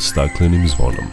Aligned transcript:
staklenim 0.00 0.68
zvonom. 0.68 1.04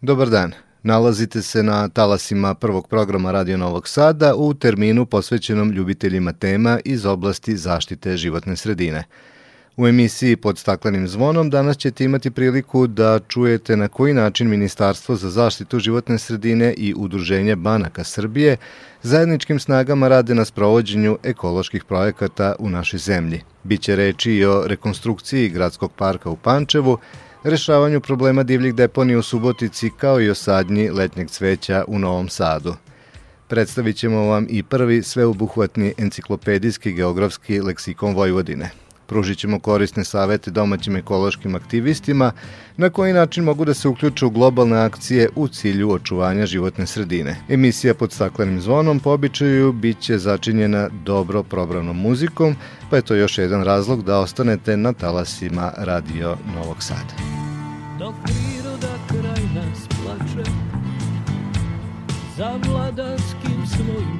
Dobar 0.00 0.30
dan. 0.30 0.52
Nalazite 0.82 1.42
se 1.42 1.62
na 1.62 1.88
talasima 1.88 2.54
prvog 2.54 2.88
programa 2.88 3.32
Radio 3.32 3.56
Novog 3.56 3.88
Sada 3.88 4.34
u 4.36 4.54
terminu 4.54 5.06
posvećenom 5.06 5.72
ljubiteljima 5.72 6.32
tema 6.32 6.80
iz 6.84 7.06
oblasti 7.06 7.56
zaštite 7.56 8.16
životne 8.16 8.56
sredine. 8.56 9.04
U 9.80 9.86
emisiji 9.86 10.36
pod 10.36 10.58
staklenim 10.58 11.08
zvonom 11.08 11.50
danas 11.50 11.76
ćete 11.76 12.04
imati 12.04 12.30
priliku 12.30 12.86
da 12.86 13.20
čujete 13.28 13.76
na 13.76 13.88
koji 13.88 14.14
način 14.14 14.48
Ministarstvo 14.48 15.16
za 15.16 15.30
zaštitu 15.30 15.78
životne 15.78 16.18
sredine 16.18 16.74
i 16.74 16.94
Udruženje 16.96 17.56
Banaka 17.56 18.04
Srbije 18.04 18.56
zajedničkim 19.02 19.60
snagama 19.60 20.08
rade 20.08 20.34
na 20.34 20.44
sprovođenju 20.44 21.18
ekoloških 21.22 21.84
projekata 21.84 22.54
u 22.58 22.70
našoj 22.70 22.98
zemlji. 22.98 23.40
Biće 23.64 23.96
reči 23.96 24.32
i 24.32 24.44
o 24.44 24.62
rekonstrukciji 24.66 25.48
gradskog 25.48 25.92
parka 25.92 26.30
u 26.30 26.36
Pančevu, 26.36 26.98
rešavanju 27.44 28.00
problema 28.00 28.42
divljih 28.42 28.74
deponija 28.74 29.18
u 29.18 29.22
Subotici 29.22 29.90
kao 29.96 30.20
i 30.20 30.30
o 30.30 30.34
sadnji 30.34 30.90
letnjeg 30.90 31.30
cveća 31.30 31.84
u 31.88 31.98
Novom 31.98 32.28
Sadu. 32.28 32.74
Predstavit 33.48 33.96
ćemo 33.96 34.20
vam 34.20 34.46
i 34.50 34.62
prvi 34.62 35.02
sveobuhvatni 35.02 35.94
enciklopedijski 35.98 36.92
geografski 36.92 37.60
leksikon 37.60 38.14
Vojvodine. 38.14 38.70
Pružit 39.10 39.38
ćemo 39.38 39.58
korisne 39.58 40.04
savete 40.04 40.50
domaćim 40.50 40.96
ekološkim 40.96 41.54
aktivistima 41.54 42.32
na 42.76 42.90
koji 42.90 43.12
način 43.12 43.44
mogu 43.44 43.64
da 43.64 43.74
se 43.74 43.88
uključe 43.88 44.26
u 44.26 44.30
globalne 44.30 44.76
akcije 44.76 45.28
u 45.36 45.48
cilju 45.48 45.90
očuvanja 45.92 46.46
životne 46.46 46.86
sredine. 46.86 47.36
Emisija 47.48 47.94
pod 47.94 48.12
staklenim 48.12 48.60
zvonom 48.60 49.00
po 49.00 49.10
običaju 49.10 49.72
bit 49.72 50.00
će 50.00 50.18
začinjena 50.18 50.88
dobro 51.04 51.42
probranom 51.42 52.00
muzikom, 52.00 52.56
pa 52.90 52.96
je 52.96 53.02
to 53.02 53.14
još 53.14 53.38
jedan 53.38 53.64
razlog 53.64 54.04
da 54.04 54.18
ostanete 54.18 54.76
na 54.76 54.92
talasima 54.92 55.72
Radio 55.76 56.36
Novog 56.54 56.82
Sada. 56.82 57.14
Dok 57.98 58.14
priroda 58.24 58.94
kraj 59.08 59.42
nas 59.54 59.88
plače 59.88 60.50
za 62.36 62.50
vladarskim 62.66 63.66
svojim 63.66 64.19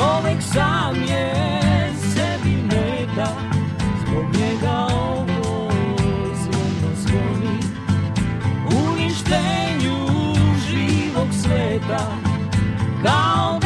čovek 0.00 0.42
sam 0.42 0.94
je 1.02 1.32
sebi 2.14 2.56
meta 2.62 3.32
zbog 4.00 4.24
njega 4.24 4.86
ovo 4.94 5.70
zvono 6.34 6.94
zvoni. 6.96 7.58
Uništenju 8.90 9.96
živog 10.68 11.28
sveta 11.42 12.06
kao 13.02 13.59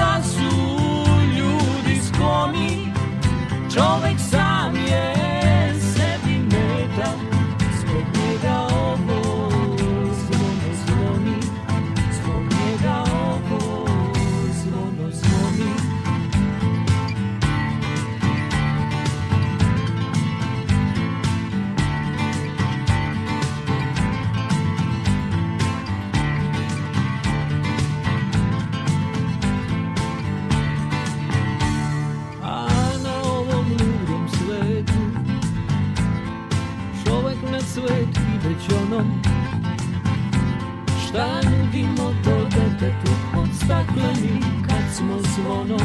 pod 43.66 43.76
staklenim 43.76 44.40
kad 44.68 44.96
smo 44.96 45.18
zvonom 45.20 45.80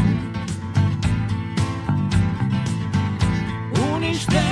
Uništenju 3.95 4.48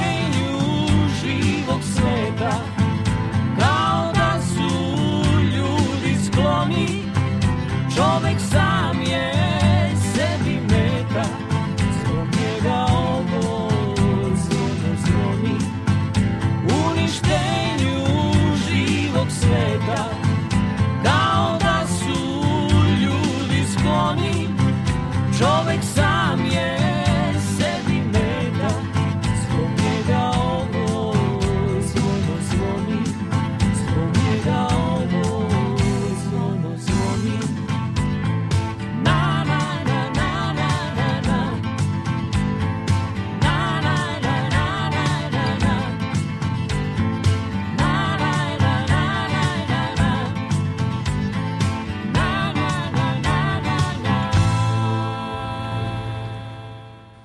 Čovek 25.38 25.84
sam 25.84 26.27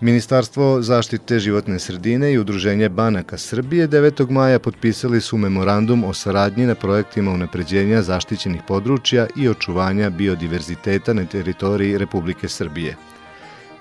Ministarstvo 0.02 0.82
zaštite 0.82 1.38
životne 1.38 1.78
sredine 1.78 2.32
i 2.32 2.38
Udruženje 2.38 2.88
banaka 2.88 3.38
Srbije 3.38 3.88
9. 3.88 4.30
maja 4.30 4.58
potpisali 4.58 5.20
su 5.20 5.36
memorandum 5.36 6.04
o 6.04 6.14
saradnji 6.14 6.66
na 6.66 6.74
projektima 6.74 7.30
unapređenja 7.30 8.02
zaštićenih 8.02 8.60
područja 8.68 9.26
i 9.36 9.48
očuvanja 9.48 10.10
biodiverziteta 10.10 11.12
na 11.12 11.24
teritoriji 11.24 11.98
Republike 11.98 12.48
Srbije. 12.48 12.96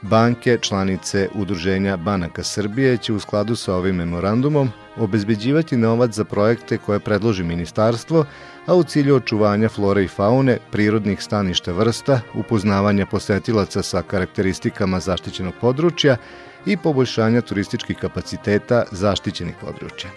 Banke, 0.02 0.58
članice 0.62 1.30
Udruženja 1.36 1.98
banaka 1.98 2.44
Srbije 2.44 2.98
će 2.98 3.14
u 3.14 3.20
skladu 3.20 3.56
sa 3.56 3.76
ovim 3.76 3.96
memorandumom 3.96 4.70
obezbeđivati 4.98 5.78
novac 5.78 6.12
za 6.14 6.24
projekte 6.24 6.78
koje 6.78 7.00
predloži 7.00 7.44
ministarstvo, 7.44 8.26
a 8.66 8.76
u 8.76 8.84
cilju 8.84 9.16
očuvanja 9.16 9.70
flore 9.70 10.04
i 10.04 10.08
faune, 10.08 10.58
prirodnih 10.72 11.22
staništa 11.22 11.72
vrsta, 11.72 12.20
upoznavanja 12.34 13.06
posetilaca 13.06 13.82
sa 13.82 14.02
karakteristikama 14.02 15.00
zaštićenog 15.00 15.54
područja 15.62 16.18
i 16.66 16.78
poboljšanja 16.78 17.42
turističkih 17.42 17.98
kapaciteta 17.98 18.84
zaštićenih 18.92 19.56
područja. 19.62 20.10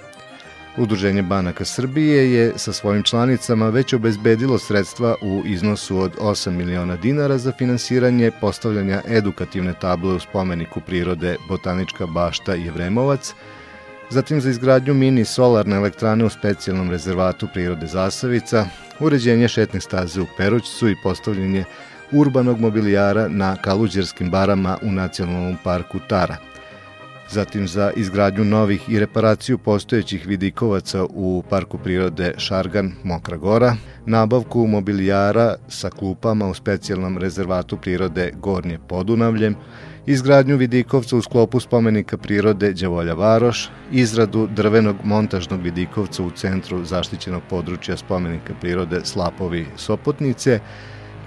Udruženje 0.77 1.23
banaka 1.23 1.65
Srbije 1.65 2.33
je 2.33 2.53
sa 2.57 2.73
svojim 2.73 3.03
članicama 3.03 3.69
već 3.69 3.93
obezbedilo 3.93 4.59
sredstva 4.59 5.15
u 5.23 5.43
iznosu 5.45 5.99
od 5.99 6.17
8 6.17 6.51
miliona 6.51 6.97
dinara 6.97 7.39
za 7.39 7.53
finansiranje 7.59 8.31
postavljanja 8.41 9.03
edukativne 9.09 9.75
table 9.81 10.15
u 10.15 10.21
spomeniku 10.21 10.81
prirode 10.81 11.37
Botanička 11.49 12.07
bašta 12.07 12.55
Jevremovac, 12.55 13.35
zatim 14.11 14.41
za 14.41 14.51
izgradnju 14.51 14.95
mini 14.95 15.25
solarne 15.25 15.77
elektrane 15.77 16.25
u 16.25 16.31
specijalnom 16.31 16.91
rezervatu 16.91 17.49
prirode 17.53 17.87
Zasavica, 17.87 18.67
uređenje 19.01 19.49
šetne 19.49 19.81
staze 19.81 20.21
u 20.21 20.27
Perućcu 20.37 20.89
i 20.89 20.97
postavljanje 21.03 21.65
urbanog 22.13 22.61
mobilijara 22.61 23.29
na 23.29 23.57
kaluđerskim 23.57 24.31
barama 24.31 24.79
u 24.83 24.93
nacionalnom 24.93 25.57
parku 25.65 25.99
Tara. 26.09 26.54
Zatim 27.35 27.69
za 27.69 27.91
izgradnju 27.97 28.45
novih 28.45 28.89
i 28.89 28.99
reparaciju 28.99 29.59
postojećih 29.59 30.27
vidikovaca 30.27 31.05
u 31.05 31.43
Parku 31.51 31.79
prirode 31.79 32.35
Šargan 32.39 32.93
Mokra 33.05 33.37
Gora, 33.37 33.77
nabavku 34.07 34.67
mobilijara 34.67 35.55
sa 35.69 35.91
klupama 35.91 36.47
u 36.47 36.55
specijalnom 36.55 37.19
rezervatu 37.19 37.77
prirode 37.77 38.33
Gornje 38.37 38.79
Podunavlje, 38.89 39.53
izgradnju 40.07 40.57
vidikovca 40.57 41.17
u 41.17 41.23
sklopu 41.23 41.61
spomenika 41.61 42.17
prirode 42.17 42.73
Đavolja 42.73 43.15
Varoš, 43.15 43.71
izradu 43.93 44.47
drvenog 44.47 44.97
montažnog 45.05 45.63
vidikovca 45.63 46.23
u 46.23 46.31
centru 46.31 46.85
zaštićenog 46.85 47.43
područja 47.51 47.97
spomenika 47.97 48.55
prirode 48.61 49.01
Slapovi 49.05 49.67
Sopotnice, 49.77 50.61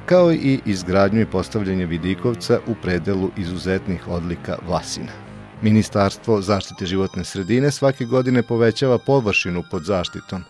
kao 0.05 0.31
i 0.31 0.59
izgradnju 0.65 1.21
i 1.21 1.25
postavljanje 1.25 1.85
vidikovca 1.85 2.59
u 2.67 2.75
predelu 2.81 3.31
izuzetnih 3.37 4.07
odlika 4.07 4.57
Vlasina. 4.67 5.26
Ministarstvo 5.61 6.41
zaštite 6.41 6.85
životne 6.85 7.23
sredine 7.23 7.71
svake 7.71 8.05
godine 8.05 8.43
povećava 8.43 8.97
površinu 8.97 9.63
pod 9.71 9.83
zaštitom. 9.83 10.43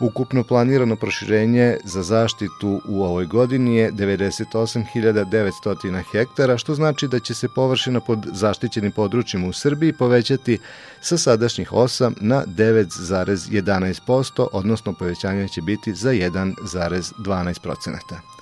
Ukupno 0.00 0.44
planirano 0.44 0.96
proširenje 0.96 1.76
za 1.84 2.02
zaštitu 2.02 2.80
u 2.88 3.02
ovoj 3.02 3.26
godini 3.26 3.76
je 3.76 3.92
98.900 3.92 6.02
hektara, 6.12 6.58
što 6.58 6.74
znači 6.74 7.08
da 7.08 7.18
će 7.18 7.34
se 7.34 7.48
površina 7.48 8.00
pod 8.00 8.26
zaštićenim 8.32 8.92
područjima 8.92 9.48
u 9.48 9.52
Srbiji 9.52 9.92
povećati 9.92 10.58
sa 11.00 11.18
sadašnjih 11.18 11.72
8 11.72 12.12
na 12.20 12.44
9,11%, 12.46 14.46
odnosno 14.52 14.92
povećanje 14.92 15.48
će 15.48 15.62
biti 15.62 15.94
za 15.94 16.10
1,12%. 16.10 18.41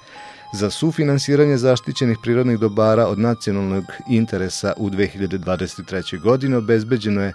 Za 0.52 0.70
sufinansiranje 0.70 1.56
zaštićenih 1.56 2.18
prirodnih 2.22 2.58
dobara 2.58 3.06
od 3.06 3.18
nacionalnog 3.18 3.84
interesa 4.08 4.72
u 4.76 4.90
2023. 4.90 6.20
godini 6.20 6.56
obezbeđeno 6.56 7.22
je 7.22 7.32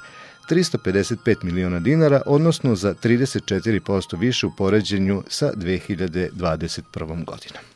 355 0.49 1.43
miliona 1.43 1.79
dinara, 1.79 2.21
odnosno 2.25 2.75
za 2.75 2.93
34% 2.93 4.19
više 4.19 4.47
u 4.47 4.51
poređenju 4.57 5.23
sa 5.27 5.51
2021. 5.53 7.25
godinom. 7.25 7.74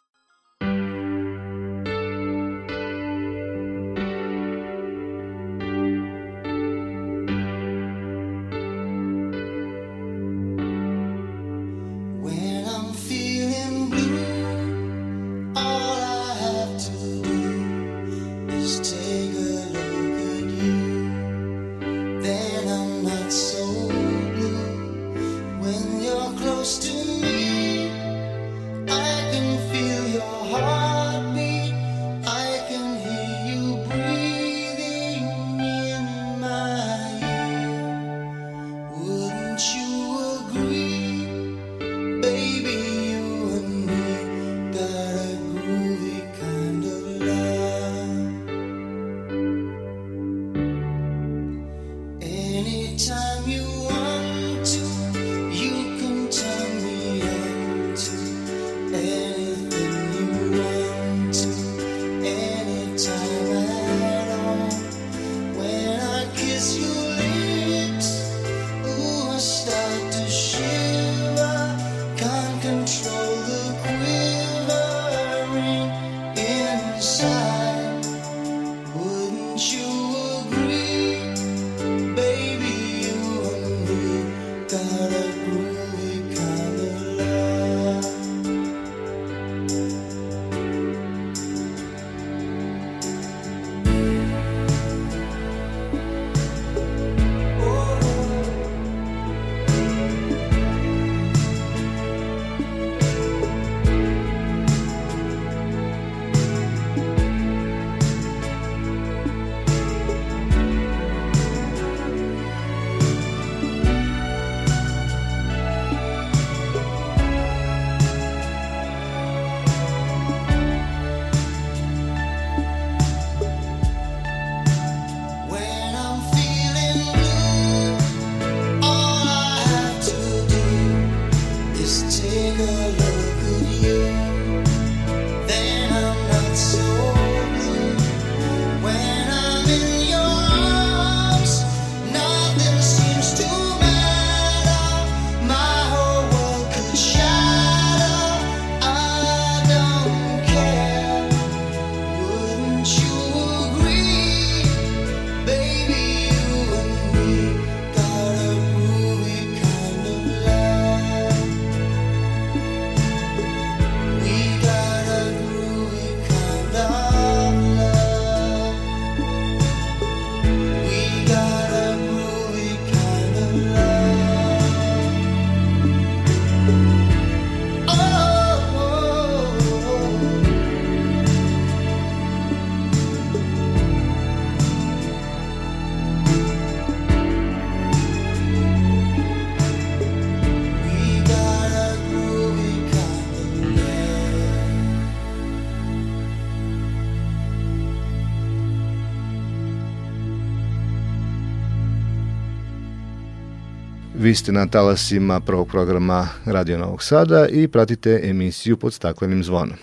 Vi 204.29 204.35
ste 204.35 204.51
na 204.51 204.67
talasima 204.67 205.39
prvog 205.39 205.67
programa 205.67 206.27
Radio 206.45 206.77
Novog 206.77 207.03
Sada 207.03 207.47
i 207.47 207.67
pratite 207.67 208.21
emisiju 208.23 208.77
pod 208.77 208.93
staklenim 208.93 209.43
zvonom. 209.43 209.77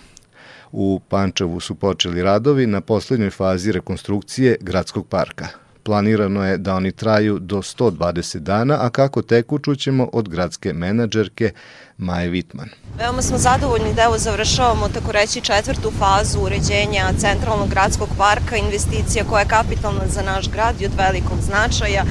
U 0.71 0.99
Pančevu 1.09 1.59
su 1.59 1.75
počeli 1.75 2.23
radovi 2.23 2.67
na 2.67 2.81
poslednjoj 2.81 3.29
fazi 3.29 3.71
rekonstrukcije 3.71 4.57
gradskog 4.61 5.07
parka. 5.07 5.47
Planirano 5.83 6.45
je 6.45 6.57
da 6.57 6.75
oni 6.75 6.91
traju 6.91 7.39
do 7.39 7.57
120 7.57 8.39
dana, 8.39 8.77
a 8.81 8.89
kako 8.89 9.21
teku 9.21 9.59
čućemo 9.59 10.09
od 10.13 10.29
gradske 10.29 10.73
menadžerke 10.73 11.51
Maje 11.97 12.29
Vitman. 12.29 12.69
Veoma 12.97 13.21
smo 13.21 13.37
zadovoljni 13.37 13.93
da 13.93 14.03
evo 14.03 14.17
završavamo 14.17 14.89
tako 14.89 15.11
reći 15.11 15.41
četvrtu 15.41 15.91
fazu 15.99 16.39
uređenja 16.39 17.13
centralnog 17.17 17.69
gradskog 17.69 18.09
parka, 18.17 18.55
investicija 18.55 19.25
koja 19.29 19.39
je 19.39 19.47
kapitalna 19.47 20.07
za 20.07 20.21
naš 20.21 20.49
grad 20.51 20.81
i 20.81 20.85
od 20.85 20.93
velikog 20.97 21.37
značaja. 21.41 22.03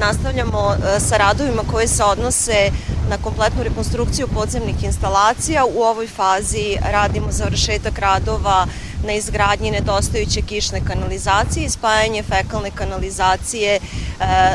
Nastavljamo 0.00 0.72
e, 0.72 1.00
sa 1.00 1.16
radovima 1.16 1.62
koje 1.72 1.88
se 1.88 2.04
odnose 2.04 2.70
na 3.10 3.16
kompletnu 3.18 3.62
rekonstrukciju 3.62 4.28
podzemnih 4.34 4.84
instalacija. 4.84 5.64
U 5.64 5.82
ovoj 5.82 6.06
fazi 6.06 6.76
radimo 6.92 7.26
završetak 7.30 7.98
radova 7.98 8.66
na 9.04 9.12
izgradnji 9.12 9.70
nedostajuće 9.70 10.42
kišne 10.42 10.80
kanalizacije 10.84 11.66
i 11.66 11.70
spajanje 11.70 12.22
fekalne 12.22 12.70
kanalizacije 12.70 13.74
e, 13.74 13.80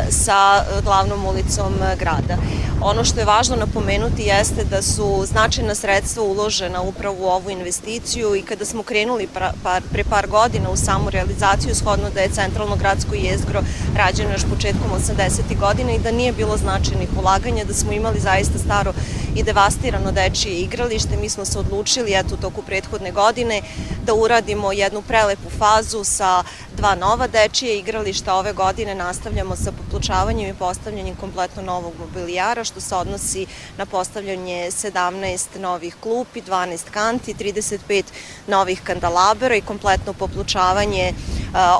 sa 0.09 0.63
glavnom 0.83 1.25
ulicom 1.25 1.73
grada. 1.99 2.37
Ono 2.81 3.03
što 3.03 3.19
je 3.19 3.25
važno 3.25 3.55
napomenuti 3.55 4.21
jeste 4.21 4.63
da 4.63 4.81
su 4.81 5.25
značajna 5.25 5.75
sredstva 5.75 6.23
uložena 6.23 6.81
upravo 6.81 7.15
u 7.19 7.29
ovu 7.29 7.49
investiciju 7.49 8.35
i 8.35 8.41
kada 8.41 8.65
smo 8.65 8.83
krenuli 8.83 9.27
pra, 9.27 9.53
par, 9.63 9.81
pre 9.91 10.03
par 10.03 10.27
godina 10.27 10.69
u 10.69 10.77
samu 10.77 11.09
realizaciju, 11.09 11.75
shodno 11.75 12.09
da 12.09 12.19
je 12.21 12.29
centralno 12.29 12.75
gradsko 12.75 13.15
jezgro 13.15 13.61
rađeno 13.97 14.31
još 14.31 14.43
početkom 14.53 14.91
80. 14.97 15.59
godina 15.59 15.91
i 15.91 15.99
da 15.99 16.11
nije 16.11 16.31
bilo 16.31 16.57
značajnih 16.57 17.09
ulaganja, 17.19 17.63
da 17.63 17.73
smo 17.73 17.91
imali 17.91 18.19
zaista 18.19 18.59
staro 18.59 18.93
i 19.35 19.43
devastirano 19.43 20.11
dečije 20.11 20.59
igralište, 20.59 21.17
mi 21.17 21.29
smo 21.29 21.45
se 21.45 21.59
odlučili 21.59 22.13
eto 22.15 22.35
u 22.35 22.37
toku 22.37 22.61
prethodne 22.61 23.11
godine 23.11 23.61
da 24.05 24.13
uradimo 24.13 24.34
jednu 24.73 25.01
prelepu 25.01 25.49
fazu 25.59 26.03
sa 26.03 26.43
dva 26.77 26.95
nova 26.95 27.27
dečije 27.27 27.77
igrališta. 27.77 28.33
Ove 28.33 28.53
godine 28.53 28.95
nastavljamo 28.95 29.55
sa 29.55 29.71
poplučavanjem 29.71 30.49
i 30.49 30.53
postavljanjem 30.53 31.15
kompletno 31.15 31.61
novog 31.61 31.93
mobilijara, 31.99 32.63
što 32.63 32.81
se 32.81 32.95
odnosi 32.95 33.45
na 33.77 33.85
postavljanje 33.85 34.71
17 34.71 35.59
novih 35.59 35.95
klupi, 35.99 36.41
12 36.41 36.89
kanti, 36.91 37.33
35 37.33 38.03
novih 38.47 38.81
kandalabera 38.83 39.55
i 39.55 39.61
kompletno 39.61 40.13
poplučavanje 40.13 41.13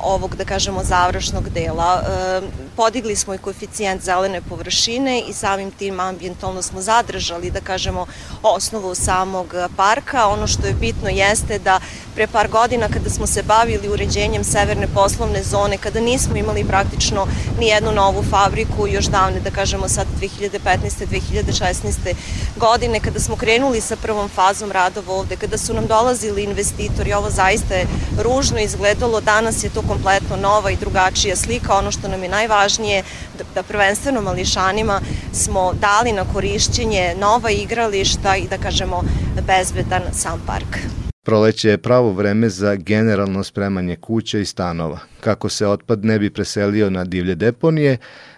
ovog, 0.03 0.35
da 0.35 0.45
kažemo, 0.45 0.83
završnog 0.83 1.49
dela. 1.49 2.03
Podigli 2.75 3.15
smo 3.15 3.33
i 3.33 3.37
koeficijent 3.37 4.01
zelene 4.01 4.41
površine 4.41 5.21
i 5.21 5.33
samim 5.33 5.71
tim 5.71 5.99
ambijentalno 5.99 6.61
smo 6.61 6.81
zadržali, 6.81 7.51
da 7.51 7.61
kažemo, 7.61 8.05
osnovu 8.43 8.95
samog 8.95 9.53
parka. 9.77 10.27
Ono 10.27 10.47
što 10.47 10.67
je 10.67 10.73
bitno 10.73 11.09
jeste 11.09 11.59
da 11.59 11.79
pre 12.15 12.27
par 12.27 12.47
godina 12.47 12.87
kada 12.87 13.09
smo 13.09 13.27
se 13.27 13.43
bavili 13.43 13.89
uređenjem 13.89 14.43
severne 14.43 14.87
poslovne 14.87 15.43
zone, 15.43 15.77
kada 15.77 15.99
nismo 15.99 16.35
imali 16.35 16.63
praktično 16.63 17.27
ni 17.59 17.67
jednu 17.67 17.91
novu 17.91 18.23
fabriku, 18.23 18.87
još 18.87 19.05
davne, 19.05 19.39
da 19.39 19.51
kažemo 19.51 19.87
sad 19.87 20.07
2015. 20.21 21.05
2016. 21.11 22.13
godine, 22.57 22.99
kada 22.99 23.19
smo 23.19 23.35
krenuli 23.35 23.81
sa 23.81 23.95
prvom 23.95 24.29
fazom 24.29 24.71
radova 24.71 25.13
ovde, 25.13 25.35
kada 25.35 25.57
su 25.57 25.73
nam 25.73 25.87
dolazili 25.87 26.43
investitori, 26.43 27.13
ovo 27.13 27.29
zaista 27.29 27.73
je 27.73 27.87
ružno 28.23 28.59
izgledalo, 28.59 29.21
danas 29.21 29.63
je 29.63 29.69
to 29.69 29.81
kompletno 29.81 30.35
nova 30.35 30.71
i 30.71 30.75
drugačija 30.75 31.35
slika, 31.35 31.77
ono 31.77 31.91
što 31.91 32.07
nam 32.07 32.23
je 32.23 32.29
najvažnije, 32.29 33.03
da, 33.37 33.43
da 33.55 33.63
prvenstveno 33.63 34.21
mališanima 34.21 35.01
smo 35.33 35.73
dali 35.73 36.11
na 36.11 36.25
korišćenje 36.33 37.15
nova 37.19 37.49
igrališta 37.51 38.35
i 38.35 38.47
da 38.47 38.57
kažemo 38.57 39.03
bezbedan 39.47 40.03
sam 40.13 40.41
park. 40.47 41.04
Proleće 41.25 41.69
je 41.69 41.77
pravo 41.77 42.11
vreme 42.13 42.49
za 42.49 42.75
generalno 42.75 43.43
spremanje 43.43 43.95
kuća 43.95 44.39
i 44.39 44.45
stanova. 44.45 44.99
Kako 45.19 45.49
se 45.49 45.67
otpad 45.67 46.05
ne 46.05 46.19
bi 46.19 46.29
preselio 46.29 46.89
na 46.89 47.03
divlje 47.03 47.35
deponije, 47.35 47.97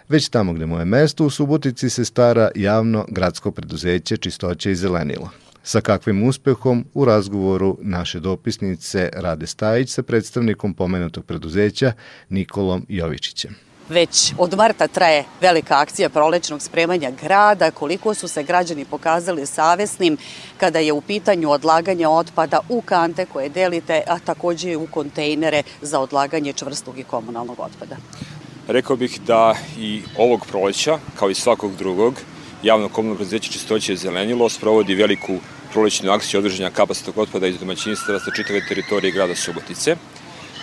već 0.10 0.29
tamo 0.29 0.53
gde 0.53 0.65
mu 0.65 0.79
je 0.79 0.86
mesto, 0.86 1.25
u 1.25 1.29
Subotici 1.29 1.89
se 1.89 2.06
stara 2.06 2.50
javno 2.56 3.06
gradsko 3.10 3.51
preduzeće 3.51 4.17
Čistoće 4.17 4.72
i 4.72 4.75
zelenilo. 4.75 5.29
Sa 5.63 5.82
kakvim 5.82 6.24
uspehom 6.24 6.86
u 6.94 7.06
razgovoru 7.06 7.77
naše 7.82 8.20
dopisnice 8.20 9.10
Rade 9.13 9.48
Stajić 9.48 9.89
sa 9.89 10.03
predstavnikom 10.03 10.74
pomenutog 10.74 11.25
preduzeća 11.25 11.94
Nikolom 12.29 12.86
Jovičićem. 12.89 13.67
Već 13.89 14.34
od 14.38 14.58
marta 14.58 14.88
traje 14.88 15.24
velika 15.41 15.79
akcija 15.79 16.10
prolećnog 16.10 16.62
spremanja 16.62 17.12
grada, 17.22 17.72
koliko 17.72 18.13
su 18.13 18.27
se 18.27 18.44
građani 18.44 18.86
pokazali 18.86 19.46
savesnim 19.46 20.17
kada 20.58 20.79
je 20.79 20.94
u 20.94 21.01
pitanju 21.01 21.51
odlaganje 21.51 22.08
otpada 22.08 22.60
u 22.70 22.82
kante 22.82 23.25
koje 23.25 23.50
delite, 23.50 24.03
a 24.08 24.20
takođe 24.20 24.72
i 24.72 24.75
u 24.75 24.88
kontejnere 24.91 25.63
za 25.82 26.00
odlaganje 26.00 26.53
čvrstog 26.53 27.00
i 27.00 27.03
komunalnog 27.03 27.60
otpada. 27.60 27.96
Rekao 28.67 28.96
bih 28.96 29.22
da 29.27 29.56
i 29.77 30.01
ovog 30.17 30.46
proleća, 30.46 31.00
kao 31.20 31.29
i 31.29 31.36
svakog 31.36 31.75
drugog, 31.75 32.13
javno 32.63 32.89
komunalno 32.89 33.17
preduzeće 33.17 33.51
Čistoće 33.51 33.96
zelenilo 33.96 34.50
sprovodi 34.50 34.96
veliku 34.96 35.38
prolećnu 35.72 36.12
akciju 36.12 36.39
održanja 36.39 36.70
kapacitog 36.70 37.17
otpada 37.17 37.48
iz 37.48 37.60
domaćinstva 37.60 38.20
sa 38.20 38.32
čitave 38.36 38.67
teritorije 38.67 39.12
grada 39.12 39.36
Subotice. 39.36 39.96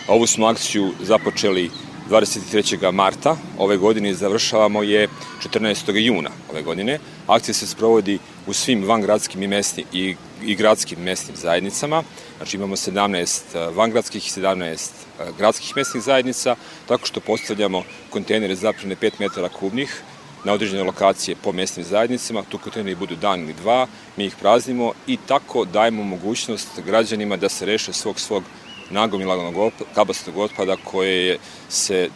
Ovu 0.09 0.27
smo 0.27 0.47
akciju 0.47 0.93
započeli 1.01 1.71
23. 2.11 2.93
marta 2.93 3.37
ove 3.59 3.77
godine 3.77 4.15
završavamo 4.15 4.83
je 4.83 5.09
14. 5.43 5.97
juna 5.97 6.31
ove 6.53 6.63
godine. 6.63 6.99
Akcija 7.27 7.55
se 7.55 7.67
sprovodi 7.67 8.19
u 8.47 8.53
svim 8.53 8.85
vangradskim 8.85 9.43
i, 9.43 9.47
mesni, 9.49 9.85
i, 9.93 10.17
i 10.43 10.55
gradskim 10.55 10.99
mesnim 10.99 11.37
zajednicama. 11.37 12.03
Znači 12.37 12.57
imamo 12.57 12.77
17 12.77 13.41
eh, 13.55 13.71
vangradskih 13.75 14.27
i 14.27 14.41
17 14.41 14.91
eh, 15.21 15.25
gradskih 15.39 15.77
mesnih 15.77 16.03
zajednica, 16.03 16.57
tako 16.89 17.07
što 17.07 17.21
postavljamo 17.21 17.83
kontejnere 18.11 18.55
zaprene 18.55 18.97
5 18.97 19.11
metara 19.19 19.49
kubnih 19.49 20.03
na 20.45 20.53
određene 20.53 20.83
lokacije 20.83 21.37
po 21.43 21.53
mesnim 21.53 21.87
zajednicama, 21.87 22.43
tu 22.49 22.59
kontejneri 22.59 22.97
budu 22.97 23.17
dan 23.17 23.41
ili 23.41 23.53
dva, 23.53 23.87
mi 24.17 24.25
ih 24.25 24.37
praznimo 24.41 24.93
i 25.07 25.17
tako 25.27 25.65
dajemo 25.65 26.03
mogućnost 26.03 26.69
građanima 26.87 27.37
da 27.37 27.49
se 27.49 27.67
reše 27.67 27.93
svog 27.93 28.21
svog 28.21 28.43
nagomilanog 28.91 29.73
kabastog 29.95 30.39
otpada 30.39 30.77
koje 30.85 31.27
je 31.27 31.39
se 31.69 32.09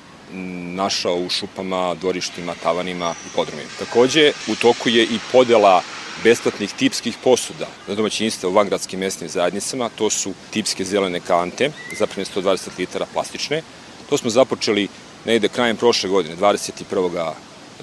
našao 0.75 1.16
u 1.16 1.28
šupama, 1.28 1.94
dvorištima, 1.94 2.54
tavanima 2.62 3.14
i 3.26 3.37
podrumima. 3.37 3.68
Takođe, 3.78 4.32
u 4.48 4.54
toku 4.54 4.88
je 4.88 5.04
i 5.04 5.18
podela 5.32 5.82
besplatnih 6.25 6.72
tipskih 6.72 7.16
posuda 7.25 7.66
za 7.87 7.94
domaćinstva 7.94 8.48
u 8.48 8.52
vangradskim 8.52 9.00
mesnim 9.00 9.30
zajednicama. 9.30 9.88
To 9.88 10.10
su 10.10 10.34
tipske 10.50 10.84
zelene 10.84 11.20
kante, 11.20 11.70
zapravo 11.98 12.25
120 12.37 12.68
litara 12.78 13.06
plastične. 13.12 13.62
To 14.10 14.18
smo 14.18 14.30
započeli 14.30 14.88
negde 15.25 15.48
krajem 15.48 15.76
prošle 15.76 16.10
godine, 16.10 16.37
21. 16.37 17.32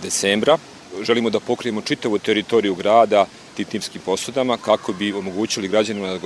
decembra. 0.01 0.58
Želimo 1.01 1.30
da 1.30 1.39
pokrijemo 1.39 1.82
čitavu 1.82 2.20
teritoriju 2.20 2.75
grada 2.75 3.25
tim 3.56 3.66
timskim 3.66 4.02
posudama 4.06 4.58
kako 4.58 4.94
bi 4.94 5.14
omogućili 5.14 5.68
građanima 5.68 6.08
da 6.08 6.20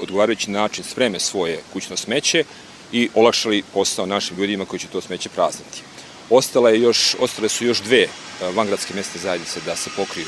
odgovarajući 0.00 0.50
način 0.50 0.84
spreme 0.84 1.20
svoje 1.20 1.60
kućno 1.72 1.96
smeće 1.96 2.44
i 2.92 3.08
olakšali 3.14 3.62
posao 3.74 4.06
našim 4.06 4.36
ljudima 4.38 4.64
koji 4.64 4.80
će 4.80 4.86
to 4.86 5.00
smeće 5.00 5.28
prazniti. 5.28 5.82
Ostale, 6.30 6.80
još, 6.80 7.16
ostale 7.20 7.48
su 7.48 7.66
još 7.66 7.80
dve 7.82 8.06
vangradske 8.54 8.94
mesne 8.94 9.20
zajednice 9.20 9.60
da 9.66 9.76
se 9.76 9.90
pokriju 9.96 10.26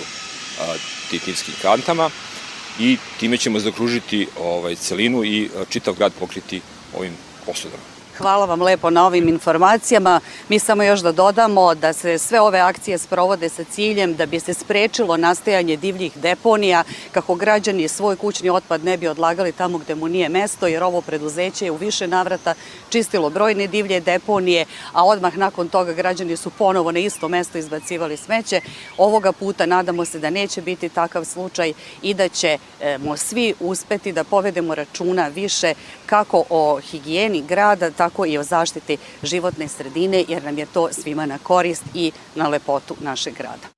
ti 1.10 1.18
timskim 1.18 1.54
kantama 1.62 2.10
i 2.78 2.96
time 3.20 3.36
ćemo 3.36 3.60
zakružiti 3.60 4.26
ovaj, 4.40 4.76
celinu 4.76 5.24
i 5.24 5.50
čitav 5.68 5.94
grad 5.94 6.12
pokriti 6.20 6.60
ovim 6.98 7.12
posudama. 7.46 7.91
Hvala 8.22 8.46
vam 8.46 8.62
lepo 8.62 8.90
na 8.90 9.06
ovim 9.06 9.28
informacijama. 9.28 10.20
Mi 10.48 10.58
samo 10.58 10.82
još 10.82 11.00
da 11.00 11.12
dodamo 11.12 11.74
da 11.74 11.92
se 11.92 12.18
sve 12.18 12.40
ove 12.40 12.58
akcije 12.60 12.98
sprovode 12.98 13.48
sa 13.48 13.64
ciljem 13.64 14.14
da 14.14 14.26
bi 14.26 14.40
se 14.40 14.54
sprečilo 14.54 15.16
nastajanje 15.16 15.76
divljih 15.76 16.12
deponija, 16.16 16.84
kako 17.12 17.34
građani 17.34 17.88
svoj 17.88 18.16
kućni 18.16 18.50
otpad 18.50 18.84
ne 18.84 18.96
bi 18.96 19.08
odlagali 19.08 19.52
tamo 19.52 19.78
gde 19.78 19.94
mu 19.94 20.08
nije 20.08 20.28
mesto, 20.28 20.66
jer 20.66 20.82
ovo 20.82 21.00
preduzeće 21.00 21.64
je 21.64 21.70
u 21.70 21.76
više 21.76 22.06
navrata 22.06 22.54
čistilo 22.88 23.30
brojne 23.30 23.66
divlje 23.66 24.00
deponije, 24.00 24.66
a 24.92 25.04
odmah 25.04 25.36
nakon 25.36 25.68
toga 25.68 25.92
građani 25.92 26.36
su 26.36 26.50
ponovo 26.50 26.92
na 26.92 26.98
isto 26.98 27.28
mesto 27.28 27.58
izbacivali 27.58 28.16
smeće. 28.16 28.60
Ovoga 28.98 29.32
puta 29.32 29.66
nadamo 29.66 30.04
se 30.04 30.18
da 30.18 30.30
neće 30.30 30.60
biti 30.60 30.88
takav 30.88 31.24
slučaj 31.24 31.72
i 32.02 32.14
da 32.14 32.28
ćemo 32.28 33.16
svi 33.16 33.54
uspeti 33.60 34.12
da 34.12 34.24
povedemo 34.24 34.74
računa 34.74 35.28
više 35.28 35.74
kako 36.06 36.44
o 36.50 36.80
higijeni 36.80 37.42
grada, 37.42 37.90
tako 37.90 38.11
i 38.26 38.38
o 38.38 38.42
zaštiti 38.42 38.96
životne 39.22 39.68
sredine, 39.68 40.24
jer 40.28 40.44
nam 40.44 40.58
je 40.58 40.66
to 40.66 40.88
svima 40.92 41.26
na 41.26 41.38
korist 41.38 41.84
i 41.94 42.12
na 42.34 42.48
lepotu 42.48 42.96
našeg 43.00 43.34
grada. 43.34 43.68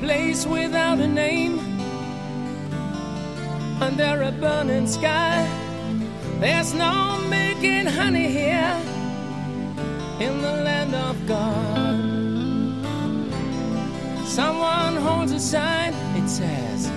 Place 0.00 0.46
without 0.46 0.98
a 0.98 1.06
name 1.06 1.58
under 3.82 4.22
a 4.22 4.32
burning 4.32 4.86
sky 4.86 5.69
There's 6.40 6.72
no 6.72 7.18
making 7.28 7.84
honey 7.84 8.28
here. 8.28 8.74
in 10.20 10.40
the 10.40 10.52
land 10.66 10.94
of 10.94 11.14
God. 11.26 12.00
Someone 14.26 14.96
holds 14.96 15.32
a 15.32 15.40
sign, 15.40 15.92
it 16.16 16.28
says, 16.28 16.90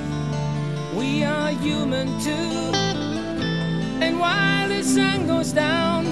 We 0.96 1.26
are 1.26 1.52
human 1.52 2.08
too. 2.22 2.72
And 4.06 4.18
while 4.20 4.70
the 4.70 4.82
sun 4.82 5.28
goes 5.28 5.52
down, 5.52 6.06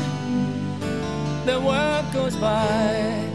the 1.45 1.59
world 1.59 2.05
goes 2.13 2.35
by. 2.35 3.29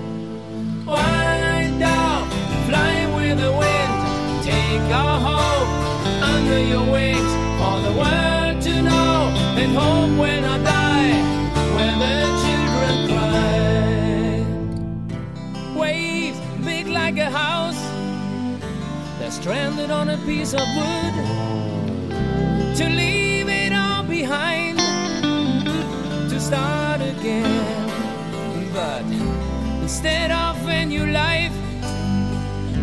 Why 0.84 1.70
down, 1.78 2.28
fly 2.68 2.94
with 3.16 3.38
the 3.44 3.52
wind, 3.62 3.92
take 4.44 4.88
our 5.02 5.18
hope 5.28 5.70
under 6.32 6.58
your 6.72 6.84
wings 6.92 7.32
for 7.58 7.76
the 7.86 7.92
world 7.98 8.35
and 9.58 9.72
hope 9.72 10.18
when 10.18 10.44
I 10.44 10.58
die, 10.62 11.22
when 11.76 11.98
the 11.98 12.16
children 12.44 12.96
cry. 13.08 14.44
Waves 15.80 16.38
big 16.64 16.86
like 16.88 17.16
a 17.16 17.30
house, 17.30 17.80
they're 19.18 19.30
stranded 19.30 19.90
on 19.90 20.10
a 20.10 20.18
piece 20.26 20.52
of 20.52 20.66
wood 20.76 21.14
to 22.76 22.84
leave 22.88 23.48
it 23.48 23.72
all 23.72 24.02
behind 24.02 24.78
to 26.30 26.38
start 26.38 27.00
again. 27.00 27.90
But 28.74 29.04
instead 29.80 30.30
of 30.30 30.68
a 30.68 30.84
new 30.84 31.06
life, 31.06 31.52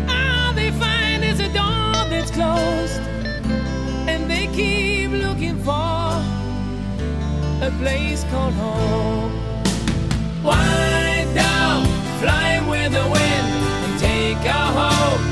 all 0.08 0.52
they 0.54 0.72
find 0.72 1.22
is 1.22 1.38
a 1.38 1.48
door 1.52 2.08
that's 2.10 2.32
closed, 2.32 3.00
and 4.08 4.28
they 4.28 4.48
keep 4.48 5.12
looking 5.12 5.56
for 5.62 6.13
a 7.62 7.70
place 7.78 8.24
called 8.24 8.54
home. 8.54 9.32
Why 10.42 11.26
down, 11.34 11.86
fly 12.20 12.60
with 12.68 12.92
the 12.92 13.06
wind, 13.16 13.48
and 13.84 14.00
take 14.00 14.42
our 14.54 14.70
hope 14.80 15.22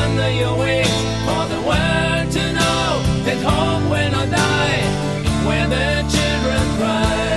under 0.00 0.30
your 0.30 0.58
wings 0.58 0.88
for 1.26 1.42
the 1.52 1.60
world 1.68 2.26
to 2.36 2.52
know 2.58 2.86
that 3.24 3.40
home 3.42 3.88
when 3.88 4.14
I 4.14 4.26
die, 4.26 4.82
where 5.46 5.68
the 5.68 5.86
children 6.14 6.62
cry. 6.78 7.29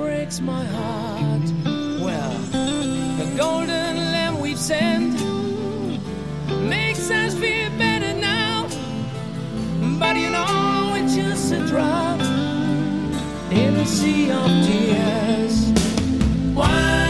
Breaks 0.00 0.40
my 0.40 0.64
heart. 0.64 1.46
Well, 2.06 2.32
the 3.20 3.28
golden 3.36 3.96
lamb 4.14 4.40
we've 4.40 4.58
sent 4.58 5.12
makes 6.74 7.10
us 7.10 7.34
feel 7.34 7.68
better 7.76 8.14
now. 8.14 8.66
But 9.98 10.16
you 10.16 10.30
know, 10.30 10.94
it's 10.96 11.14
just 11.14 11.52
a 11.52 11.66
drop 11.66 12.18
in 13.50 13.76
a 13.76 13.86
sea 13.86 14.30
of 14.30 14.48
tears. 14.66 15.56
Why 16.54 17.09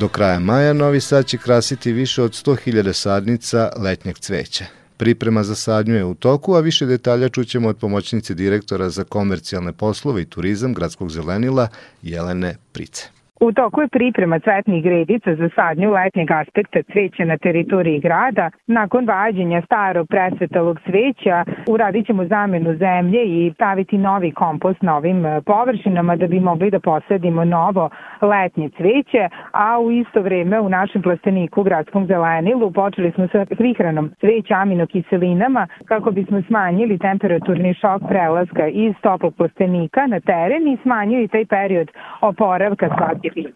Do 0.00 0.08
kraja 0.08 0.38
maja 0.38 0.72
Novi 0.72 1.00
Sad 1.00 1.26
će 1.26 1.38
krasiti 1.38 1.92
više 1.92 2.22
od 2.22 2.32
100.000 2.32 2.92
sadnica 2.92 3.70
letnjeg 3.76 4.18
cveća. 4.18 4.64
Priprema 4.96 5.44
za 5.44 5.54
sadnju 5.54 5.94
je 5.94 6.04
u 6.04 6.14
toku, 6.14 6.54
a 6.54 6.60
više 6.60 6.86
detalja 6.86 7.28
čućemo 7.28 7.68
od 7.68 7.76
pomoćnice 7.76 8.34
direktora 8.34 8.90
za 8.90 9.04
komercijalne 9.04 9.72
poslove 9.72 10.22
i 10.22 10.24
turizam 10.24 10.74
gradskog 10.74 11.10
zelenila 11.10 11.68
Jelene 12.02 12.56
Price. 12.72 13.19
U 13.42 13.52
toku 13.52 13.80
je 13.80 13.88
priprema 13.88 14.38
cvetnih 14.38 14.82
gredica 14.84 15.34
za 15.34 15.48
sadnju 15.54 15.90
letnjeg 15.90 16.30
aspekta 16.30 16.82
cveća 16.82 17.24
na 17.24 17.36
teritoriji 17.38 18.00
grada. 18.00 18.50
Nakon 18.66 19.06
vađenja 19.06 19.62
starog 19.62 20.08
presvetalog 20.08 20.80
cveća 20.84 21.44
uradit 21.68 22.06
ćemo 22.06 22.24
zamenu 22.24 22.74
zemlje 22.76 23.22
i 23.24 23.52
staviti 23.54 23.98
novi 23.98 24.32
kompost 24.32 24.82
na 24.82 24.96
ovim 24.96 25.26
e, 25.26 25.40
površinama 25.40 26.16
da 26.16 26.26
bi 26.26 26.40
mogli 26.40 26.70
da 26.70 26.80
posadimo 26.80 27.44
novo 27.44 27.90
letnje 28.20 28.70
cveće, 28.76 29.28
a 29.52 29.78
u 29.78 29.90
isto 29.90 30.20
vreme 30.20 30.60
u 30.60 30.68
našem 30.68 31.02
plasteniku 31.02 31.60
u 31.60 31.64
gradskom 31.64 32.06
zelenilu 32.06 32.70
počeli 32.72 33.12
smo 33.12 33.28
sa 33.28 33.44
prihranom 33.44 34.10
cveća 34.20 34.54
aminokiselinama 34.54 35.66
kako 35.84 36.10
bismo 36.10 36.42
smanjili 36.42 36.98
temperaturni 36.98 37.74
šok 37.74 38.02
prelaska 38.08 38.66
iz 38.68 38.94
toplog 39.02 39.34
plastenika 39.36 40.06
na 40.06 40.20
teren 40.20 40.68
i 40.68 40.78
smanjili 40.82 41.28
taj 41.28 41.44
period 41.44 41.90
oporavka 42.20 42.88
svake 42.98 43.29
في 43.30 43.52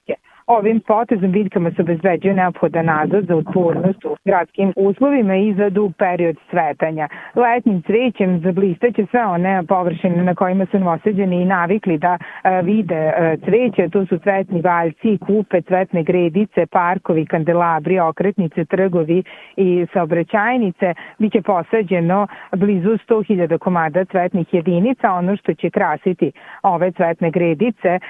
Ovim 0.47 0.81
potezom 0.81 1.33
biljkama 1.33 1.71
se 1.71 1.83
obezbeđuje 1.83 2.35
neophodan 2.35 2.87
nadzor 2.87 3.25
za 3.25 3.37
otpornost 3.37 4.05
u 4.05 4.17
gradskim 4.25 4.73
uslovima 4.77 5.37
i 5.37 5.55
za 5.55 5.71
dug 5.71 5.93
period 5.99 6.37
cvetanja. 6.51 7.09
Letnjim 7.35 7.83
cvećem 7.83 8.41
zablistaće 8.41 9.07
sve 9.11 9.27
one 9.27 9.63
površine 9.69 10.23
na 10.25 10.35
kojima 10.35 10.67
su 10.71 10.79
novoseđeni 10.79 11.43
i 11.43 11.45
navikli 11.45 11.99
da 11.99 12.19
e, 12.45 12.63
vide 12.63 12.95
e, 12.95 13.37
cveće, 13.45 13.89
to 13.89 14.07
su 14.07 14.19
cvetni 14.19 14.61
valjci, 14.61 15.19
kupe, 15.27 15.63
cvetne 15.63 16.03
gredice, 16.03 16.67
parkovi, 16.67 17.27
kandelabri, 17.27 17.99
okretnice, 18.01 18.65
trgovi 18.65 19.23
i 19.57 19.87
saobraćajnice. 19.93 20.95
Biće 21.19 21.43
posađeno 21.43 22.27
blizu 22.57 22.91
100.000 22.91 23.59
komada 23.59 24.05
cvetnih 24.05 24.55
jedinica. 24.55 25.13
Ono 25.13 25.37
što 25.37 25.55
će 25.55 25.71
krasiti 25.71 26.33
ove 26.63 26.93
cvetne 26.93 27.31
gredice 27.31 27.89
e, 27.89 28.01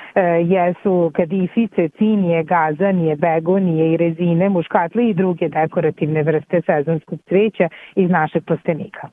jesu 0.44 1.10
kadifice, 1.14 1.88
cini, 1.88 2.23
nije 2.24 2.42
gaza, 2.42 2.92
nije 2.92 3.16
begonije 3.16 3.92
i 3.92 3.96
rezine, 3.96 4.48
muškatli 4.48 5.08
i 5.10 5.14
druge 5.14 5.48
dekorativne 5.48 6.22
vrste 6.22 6.62
sezonskog 6.66 7.18
cveća 7.28 7.68
iz 7.96 8.10
našeg 8.10 8.44
plastenika. 8.44 9.08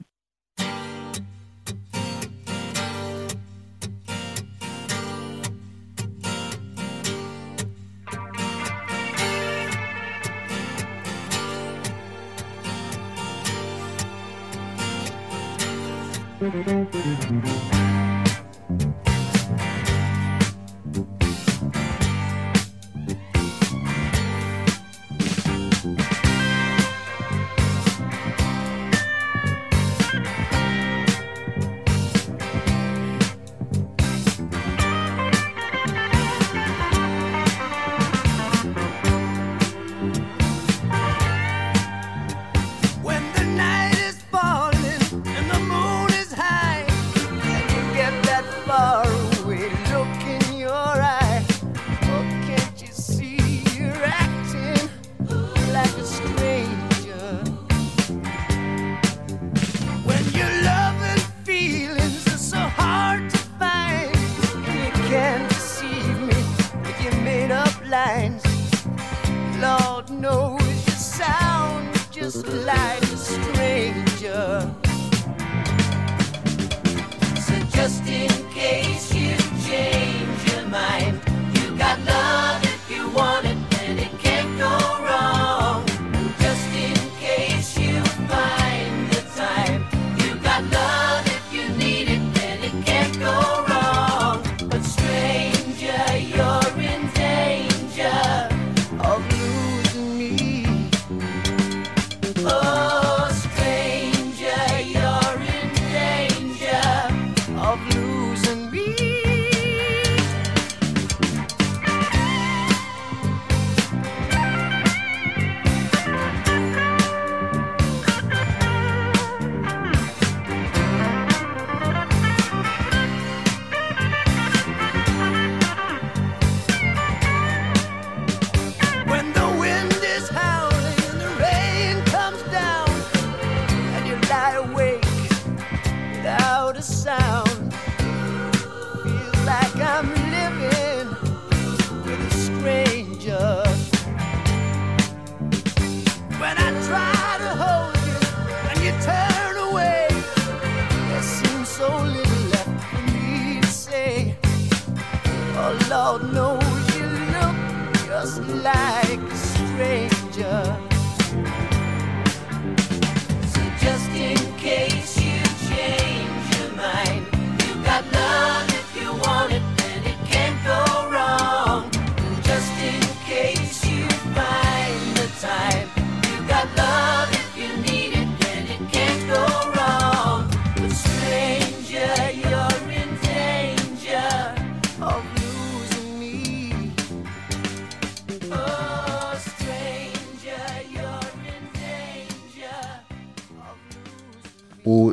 Lord 155.92 156.24
knows. 156.32 156.61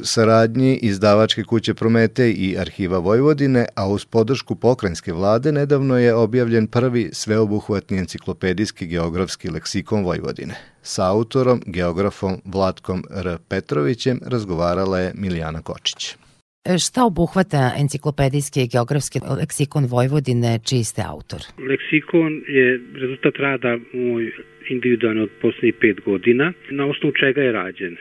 Saradnji 0.02 0.78
izdavačke 0.82 1.42
kuće 1.42 1.74
Promete 1.74 2.30
i 2.30 2.56
Arhiva 2.58 2.98
Vojvodine, 2.98 3.66
a 3.76 3.88
uz 3.88 4.04
podršku 4.04 4.56
pokrajinske 4.56 5.12
vlade 5.12 5.52
nedavno 5.52 5.98
je 5.98 6.14
objavljen 6.14 6.66
prvi 6.66 7.08
sveobuhvatni 7.12 7.98
enciklopedijski 7.98 8.86
geografski 8.86 9.50
leksikon 9.50 10.04
Vojvodine. 10.04 10.54
Sa 10.82 11.10
autorom, 11.10 11.62
geografom 11.66 12.40
Vlatkom 12.44 13.02
R. 13.24 13.36
Petrovićem 13.48 14.20
razgovarala 14.26 14.98
je 14.98 15.12
Milijana 15.14 15.62
Kočić. 15.62 16.16
E, 16.64 16.78
šta 16.78 17.04
obuhvata 17.04 17.72
enciklopedijski 17.78 18.68
geografski 18.72 19.18
leksikon 19.40 19.84
Vojvodine, 19.84 20.58
čiji 20.68 20.84
ste 20.84 21.02
autor? 21.06 21.40
Leksikon 21.70 22.32
je 22.48 22.80
rezultat 22.94 23.34
rada 23.36 23.78
moj 23.94 24.32
individualno 24.70 25.22
od 25.22 25.30
poslednjih 25.42 25.74
pet 25.80 25.96
godina, 26.04 26.52
na 26.70 26.86
osnovu 26.86 27.12
čega 27.20 27.40
je 27.40 27.52
rađen. 27.52 27.96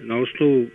Na 0.00 0.16
osnovu 0.16 0.66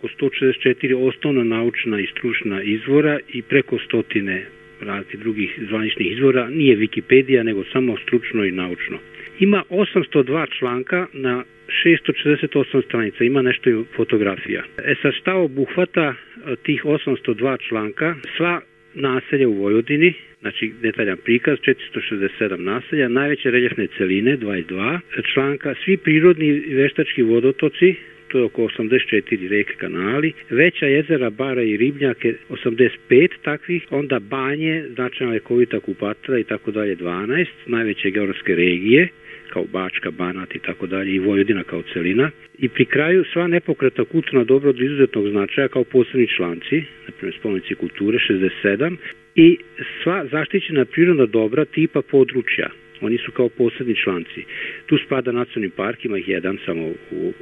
oko 0.00 0.08
164 0.08 1.08
osnovna 1.08 1.44
naučna 1.44 2.00
i 2.00 2.06
stručna 2.06 2.62
izvora 2.62 3.18
i 3.32 3.42
preko 3.42 3.78
stotine 3.78 4.46
različitih 4.80 5.20
drugih 5.20 5.58
zvaničnih 5.68 6.12
izvora, 6.12 6.48
nije 6.48 6.76
Wikipedija, 6.76 7.42
nego 7.42 7.64
samo 7.64 7.96
stručno 7.96 8.44
i 8.44 8.52
naučno. 8.52 8.98
Ima 9.38 9.62
802 9.70 10.58
članka 10.58 11.06
na 11.12 11.44
648 11.84 12.84
stranica, 12.84 13.24
ima 13.24 13.42
nešto 13.42 13.70
i 13.70 13.84
fotografija. 13.96 14.64
E 14.78 14.94
sad 15.02 15.12
šta 15.14 15.34
obuhvata 15.34 16.14
e, 16.14 16.56
tih 16.56 16.84
802 16.84 17.68
članka? 17.68 18.14
Sva 18.36 18.60
naselja 18.94 19.48
u 19.48 19.52
Vojvodini, 19.52 20.14
znači 20.40 20.72
detaljan 20.82 21.16
prikaz, 21.24 21.58
467 21.58 22.56
naselja, 22.56 23.08
najveće 23.08 23.50
reljefne 23.50 23.86
celine, 23.98 24.36
22 24.36 25.00
članka, 25.34 25.74
svi 25.84 25.96
prirodni 25.96 26.46
i 26.46 26.74
veštački 26.74 27.22
vodotoci, 27.22 27.94
to 28.30 28.38
je 28.38 28.44
oko 28.44 28.62
84 28.62 29.48
reke 29.48 29.74
kanali, 29.76 30.32
veća 30.50 30.86
jezera, 30.86 31.30
bara 31.30 31.62
i 31.62 31.76
ribnjake 31.76 32.34
85 32.48 33.28
takvih, 33.42 33.86
onda 33.90 34.18
banje, 34.18 34.84
značajna 34.94 35.32
lekovita 35.32 35.80
kupatra 35.80 36.38
i 36.38 36.44
tako 36.44 36.70
dalje 36.70 36.96
12, 36.96 37.46
najveće 37.66 38.10
geografske 38.10 38.54
regije, 38.54 39.08
kao 39.52 39.64
Bačka, 39.72 40.10
Banat 40.10 40.54
i 40.54 40.58
tako 40.58 40.86
dalje 40.86 41.14
i 41.14 41.18
Vojvodina 41.18 41.62
kao 41.62 41.82
celina. 41.92 42.30
I 42.58 42.68
pri 42.68 42.84
kraju 42.84 43.24
sva 43.32 43.46
nepokretna 43.46 44.04
kulturna 44.04 44.44
dobra 44.44 44.70
od 44.70 44.80
izuzetnog 44.80 45.28
značaja 45.28 45.68
kao 45.68 45.84
posebni 45.84 46.26
članci, 46.36 46.76
na 47.06 47.12
primjer 47.18 47.38
spomenici 47.38 47.74
kulture 47.74 48.18
67 48.28 48.96
i 49.34 49.58
sva 50.02 50.26
zaštićena 50.30 50.84
prirodna 50.84 51.26
dobra 51.26 51.64
tipa 51.64 52.02
područja. 52.02 52.70
Oni 53.00 53.18
su 53.18 53.32
kao 53.32 53.48
posebni 53.48 53.96
članci. 53.96 54.44
Tu 54.86 54.98
spada 55.06 55.32
nacionalni 55.32 55.70
park, 55.70 56.04
ima 56.04 56.18
ih 56.18 56.28
jedan 56.28 56.58
samo 56.66 56.86
u 57.10 57.32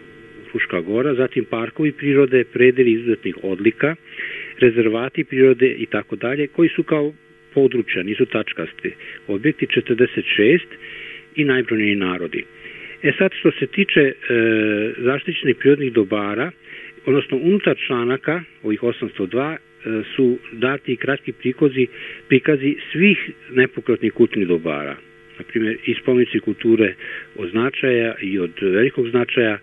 Fruška 0.51 0.81
gora, 0.81 1.15
zatim 1.15 1.45
parkovi 1.45 1.93
prirode, 1.93 2.45
predeli 2.45 2.93
izuzetnih 2.93 3.35
odlika, 3.43 3.95
rezervati 4.59 5.25
prirode 5.25 5.69
i 5.69 5.87
tako 5.87 6.17
dalje, 6.17 6.47
koji 6.47 6.69
su 6.69 6.83
kao 6.83 7.13
područja, 7.55 8.03
nisu 8.03 8.27
tačkasti. 8.27 8.93
Objekti 9.27 9.67
46 9.67 10.61
i 11.37 11.45
najbrojniji 11.45 11.97
narodi. 11.97 12.45
E 13.03 13.13
sad 13.19 13.31
što 13.41 13.51
se 13.51 13.67
tiče 13.67 14.01
e, 14.01 14.15
zaštićenih 14.99 15.57
prirodnih 15.57 15.93
dobara, 15.93 16.51
odnosno 17.07 17.37
unutar 17.37 17.77
članaka, 17.87 18.43
ovih 18.63 18.83
802, 18.83 19.57
e, 19.57 19.59
su 20.17 20.39
dati 20.53 20.97
kratki 20.97 21.33
prikozi, 21.33 21.87
prikazi 22.29 22.77
svih 22.93 23.31
nepokretnih 23.51 24.13
kulturnih 24.13 24.49
dobara. 24.49 24.97
Na 25.39 25.45
primjer, 25.49 25.77
i 26.35 26.41
kulture 26.41 26.95
od 27.37 27.51
značaja 27.51 28.15
i 28.23 28.39
od 28.39 28.51
velikog 28.61 29.09
značaja, 29.09 29.59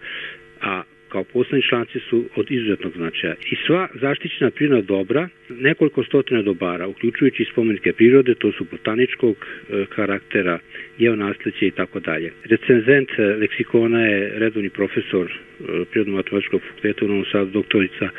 a 0.66 0.84
kao 1.10 1.24
poslednji 1.24 1.68
članci 1.70 2.00
su 2.10 2.26
od 2.36 2.52
izuzetnog 2.52 2.94
značaja. 2.96 3.36
I 3.52 3.56
sva 3.66 3.88
zaštićena 3.94 4.52
prirodna 4.52 4.82
dobra, 4.82 5.30
nekoliko 5.50 6.04
stotina 6.04 6.42
dobara, 6.42 6.88
uključujući 6.88 7.46
spomenike 7.52 7.94
prirode, 7.94 8.36
to 8.36 8.52
su 8.52 8.66
botaničkog 8.72 9.36
e, 9.36 9.86
karaktera, 9.96 10.60
geonasleće 10.98 11.68
i 11.68 11.72
tako 11.72 12.00
dalje. 12.00 12.32
Recenzent 12.44 13.10
e, 13.18 13.22
leksikona 13.24 14.02
je 14.06 14.40
redovni 14.40 14.70
profesor 14.70 15.28
e, 15.32 15.64
Prirodno-matematičkog 15.92 16.62
fakulteta 16.62 17.06
u 17.06 17.08
Novom 17.08 17.26
Sadu, 17.32 17.52
doktorica 17.52 18.10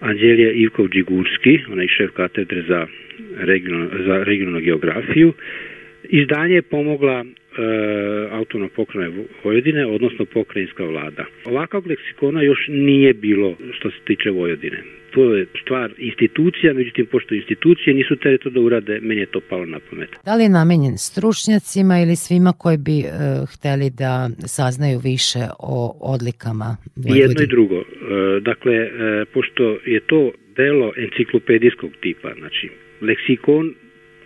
Anđelija 0.00 0.52
Ivkov-Đigurski, 0.52 1.72
ona 1.72 1.82
je 1.82 1.88
šef 1.88 2.10
katedre 2.10 2.62
za 2.62 2.86
regionalnu, 3.36 3.90
za 4.06 4.24
regionalnu 4.24 4.60
geografiju. 4.60 5.32
Izdanje 6.04 6.54
je 6.54 6.62
pomogla 6.62 7.24
e, 7.24 7.24
autonomna 8.30 8.74
pokrajina 8.76 9.24
Vojvodine, 9.44 9.86
odnosno 9.86 10.24
pokrajinska 10.24 10.84
vlada. 10.84 11.24
Ovakav 11.44 11.82
leksikona 11.86 12.42
još 12.42 12.58
nije 12.68 13.14
bilo 13.14 13.56
što 13.72 13.90
se 13.90 13.96
tiče 14.04 14.30
Vojvodine. 14.30 14.82
To 15.10 15.34
je 15.34 15.46
stvar 15.62 15.90
institucija, 15.98 16.74
međutim, 16.74 17.06
pošto 17.06 17.34
institucije 17.34 17.94
nisu 17.94 18.16
tere 18.16 18.38
to 18.38 18.50
da 18.50 18.60
urade, 18.60 18.98
meni 19.02 19.20
je 19.20 19.26
to 19.26 19.40
palo 19.40 19.66
na 19.66 19.80
pamet. 19.90 20.10
Da 20.24 20.34
li 20.34 20.42
je 20.42 20.48
namenjen 20.48 20.98
stručnjacima 20.98 22.00
ili 22.00 22.16
svima 22.16 22.52
koji 22.58 22.76
bi 22.76 22.98
e, 23.00 23.10
hteli 23.52 23.90
da 23.90 24.30
saznaju 24.46 24.98
više 24.98 25.38
o 25.58 25.98
odlikama 26.14 26.76
Vojvodine? 26.96 27.20
Jedno 27.20 27.42
i 27.42 27.46
drugo. 27.46 27.76
E, 27.76 27.84
dakle, 28.40 28.74
e, 28.74 28.88
pošto 29.34 29.78
je 29.86 30.00
to 30.00 30.30
delo 30.56 30.92
enciklopedijskog 30.96 31.90
tipa, 32.00 32.30
znači, 32.38 32.70
leksikon 33.00 33.74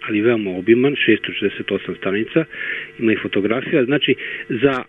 ali 0.09 0.21
veoma 0.21 0.51
obiman, 0.51 0.95
668 0.95 1.97
stranica, 1.97 2.45
ima 2.99 3.13
i 3.13 3.17
fotografija, 3.23 3.85
znači 3.85 4.15
za 4.49 4.83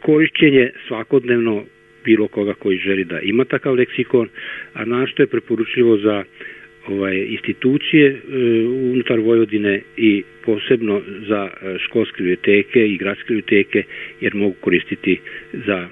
korišćenje 0.00 0.70
svakodnevno 0.88 1.64
bilo 2.04 2.28
koga 2.28 2.54
koji 2.54 2.78
želi 2.78 3.04
da 3.04 3.20
ima 3.20 3.44
takav 3.44 3.74
leksikon, 3.74 4.28
a 4.74 4.84
našto 4.84 5.22
je 5.22 5.26
preporučljivo 5.26 5.96
za 5.98 6.24
ovaj 6.88 7.16
institucije 7.28 8.06
e, 8.08 8.18
unutar 8.92 9.20
Vojvodine 9.20 9.80
i 9.96 10.22
posebno 10.44 11.02
za 11.28 11.50
e, 11.50 11.78
školske 11.78 12.16
biblioteke 12.18 12.88
i 12.88 12.96
gradske 12.96 13.24
biblioteke 13.28 13.82
jer 14.20 14.34
mogu 14.34 14.54
koristiti 14.60 15.20
za 15.52 15.88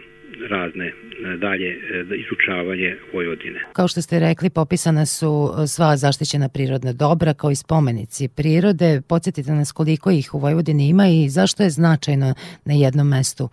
razne 0.48 0.86
e, 0.86 0.92
dalje 1.36 1.68
e, 1.68 1.76
izučavanje 2.16 2.96
Vojvodine. 3.12 3.60
Kao 3.72 3.88
što 3.88 4.00
ste 4.02 4.20
rekli, 4.20 4.50
popisana 4.50 5.06
su 5.06 5.32
e, 5.48 5.66
sva 5.66 5.96
zaštićena 5.96 6.48
prirodna 6.54 6.92
dobra 6.92 7.34
kao 7.40 7.50
i 7.50 7.62
spomenici 7.64 8.28
prirode. 8.36 8.90
Podsjetite 9.08 9.50
nas 9.52 9.72
koliko 9.72 10.10
ih 10.10 10.26
u 10.34 10.38
Vojvodini 10.38 10.88
ima 10.88 11.06
i 11.16 11.28
zašto 11.28 11.62
je 11.62 11.76
značajno 11.80 12.28
na 12.68 12.74
jednom 12.84 13.08
mestu 13.08 13.44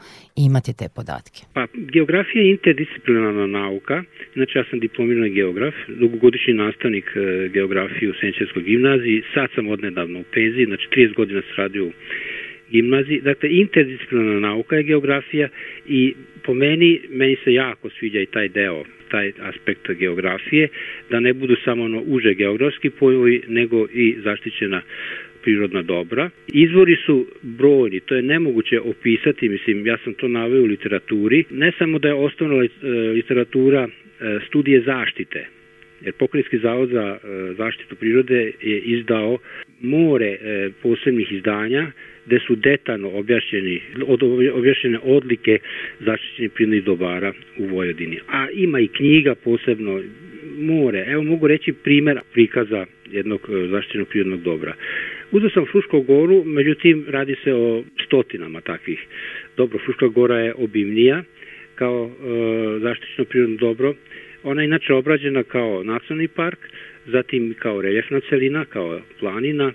imati 0.47 0.71
te 0.79 0.87
podatke? 0.97 1.39
Pa, 1.55 1.63
geografija 1.95 2.41
je 2.43 2.51
interdisciplinarna 2.51 3.47
nauka. 3.47 4.03
Znači, 4.35 4.57
ja 4.57 4.63
sam 4.69 4.79
diplomirani 4.79 5.29
geograf, 5.39 5.75
dugogodišnji 5.87 6.53
nastavnik 6.53 7.05
geografije 7.53 8.11
u 8.11 8.19
Senčevskoj 8.21 8.63
gimnaziji. 8.63 9.23
Sad 9.33 9.47
sam 9.55 9.67
odnedavno 9.67 10.19
u 10.19 10.29
penziji, 10.33 10.65
znači 10.65 10.87
30 10.95 11.15
godina 11.15 11.41
se 11.41 11.53
radio 11.57 11.85
u 11.85 11.91
gimnaziji. 12.71 13.21
Dakle, 13.21 13.49
interdisciplinarna 13.49 14.39
nauka 14.39 14.75
je 14.75 14.83
geografija 14.83 15.47
i 15.87 16.13
po 16.43 16.53
meni, 16.53 17.01
meni 17.09 17.35
se 17.43 17.53
jako 17.53 17.89
sviđa 17.89 18.19
i 18.19 18.25
taj 18.25 18.49
deo, 18.49 18.83
taj 19.09 19.31
aspekt 19.39 19.91
geografije, 19.91 20.67
da 21.09 21.19
ne 21.19 21.33
budu 21.33 21.55
samo 21.65 21.83
ono 21.83 22.03
uže 22.05 22.33
geografski 22.33 22.89
pojmovi, 22.89 23.41
nego 23.47 23.87
i 23.93 24.15
zaštićena 24.23 24.81
prirodna 25.43 25.81
dobra. 25.81 26.29
Izvori 26.47 26.95
su 27.05 27.27
brojni, 27.41 27.99
to 27.99 28.15
je 28.15 28.21
nemoguće 28.21 28.79
opisati, 28.79 29.49
mislim, 29.49 29.87
ja 29.87 29.97
sam 30.03 30.13
to 30.13 30.27
naveo 30.27 30.61
u 30.61 30.65
literaturi. 30.65 31.43
Ne 31.49 31.71
samo 31.77 31.99
da 31.99 32.07
je 32.07 32.13
osnovna 32.13 32.63
e, 32.63 32.67
literatura 32.89 33.87
e, 33.87 34.39
studije 34.47 34.81
zaštite, 34.81 35.47
jer 36.01 36.13
Pokrajinski 36.13 36.57
zavod 36.57 36.89
za 36.89 37.17
e, 37.23 37.53
zaštitu 37.53 37.95
prirode 37.95 38.51
je 38.61 38.79
izdao 38.79 39.37
more 39.81 40.37
posebnih 40.81 41.31
izdanja 41.31 41.91
gde 42.25 42.39
su 42.47 42.55
detaljno 42.55 43.09
objašnjeni, 43.09 43.81
od, 44.07 44.23
objašnjene 44.53 44.99
odlike 45.03 45.59
zaštićenih 45.99 46.51
prirodnih 46.51 46.83
dobara 46.83 47.33
u 47.57 47.65
Vojvodini. 47.65 48.19
A 48.27 48.47
ima 48.53 48.79
i 48.79 48.87
knjiga 48.87 49.35
posebno 49.35 50.01
more. 50.57 51.05
Evo 51.07 51.23
mogu 51.23 51.47
reći 51.47 51.73
primer 51.73 52.19
prikaza 52.33 52.85
jednog 53.11 53.41
e, 53.49 53.67
zaštićenog 53.67 54.07
prirodnog 54.07 54.41
dobra. 54.41 54.73
Uzeo 55.31 55.49
sam 55.49 55.65
Frušku 55.65 56.01
goru, 56.01 56.43
međutim 56.45 57.05
radi 57.07 57.35
se 57.43 57.53
o 57.53 57.83
stotinama 58.05 58.61
takvih. 58.61 59.05
Dobro, 59.57 59.79
Fruška 59.85 60.07
gora 60.07 60.39
je 60.39 60.53
obimnija 60.57 61.23
kao 61.75 62.05
e, 62.05 62.79
zaštićeno 62.79 63.25
prirodno 63.25 63.57
dobro. 63.57 63.93
Ona 64.43 64.61
je 64.61 64.65
inače 64.65 64.93
obrađena 64.93 65.43
kao 65.43 65.83
nacionalni 65.83 66.27
park, 66.27 66.59
zatim 67.05 67.55
kao 67.59 67.81
reljefna 67.81 68.19
celina, 68.29 68.65
kao 68.65 69.01
planina, 69.19 69.71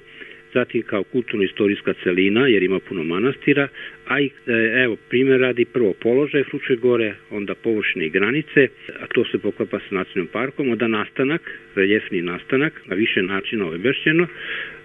zatim 0.54 0.82
kao 0.82 1.02
kulturno-istorijska 1.02 1.94
celina, 2.02 2.46
jer 2.46 2.62
ima 2.62 2.78
puno 2.80 3.04
manastira, 3.04 3.68
a 4.06 4.20
i, 4.20 4.30
e, 4.46 4.82
evo, 4.84 4.96
primjer 5.08 5.40
radi 5.40 5.64
prvo 5.64 5.94
položaj 6.02 6.44
Fruče 6.44 6.76
gore, 6.76 7.14
onda 7.30 7.54
površine 7.54 8.06
i 8.06 8.10
granice, 8.10 8.68
a 9.00 9.06
to 9.14 9.24
se 9.24 9.38
poklapa 9.38 9.78
sa 9.78 9.94
nacionalnim 9.94 10.32
parkom, 10.32 10.70
onda 10.70 10.88
nastanak, 10.88 11.42
reljefni 11.74 12.22
nastanak, 12.22 12.72
na 12.86 12.94
više 12.94 13.22
načina 13.22 13.66
objašnjeno, 13.66 14.26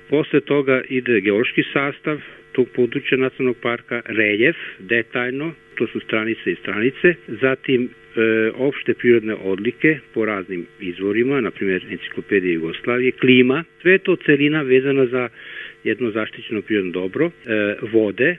Posle 0.10 0.42
toga 0.42 0.82
ide 0.90 1.22
geološki 1.22 1.64
sastav 1.74 2.22
tog 2.52 2.68
područja 2.76 3.18
nacionalnog 3.18 3.58
parka, 3.62 4.02
reljef, 4.06 4.56
detaljno, 4.80 5.54
to 5.76 5.88
su 5.88 6.00
stranice 6.00 6.52
i 6.52 6.56
stranice, 6.56 7.14
zatim 7.28 7.84
e, 7.86 7.90
opšte 8.56 8.94
prirodne 8.94 9.36
odlike 9.36 10.00
po 10.14 10.26
raznim 10.26 10.66
izvorima, 10.80 11.42
na 11.42 11.52
primjer 11.52 11.86
enciklopedije 11.92 12.54
Jugoslavije, 12.54 13.12
klima, 13.12 13.64
sve 13.82 13.98
to 13.98 14.16
celina 14.16 14.62
vezana 14.62 15.06
za 15.06 15.30
jedno 15.84 16.12
zaštićeno 16.12 16.62
prirodno 16.62 16.92
dobro, 16.92 17.26
e, 17.26 17.76
vode, 17.82 18.36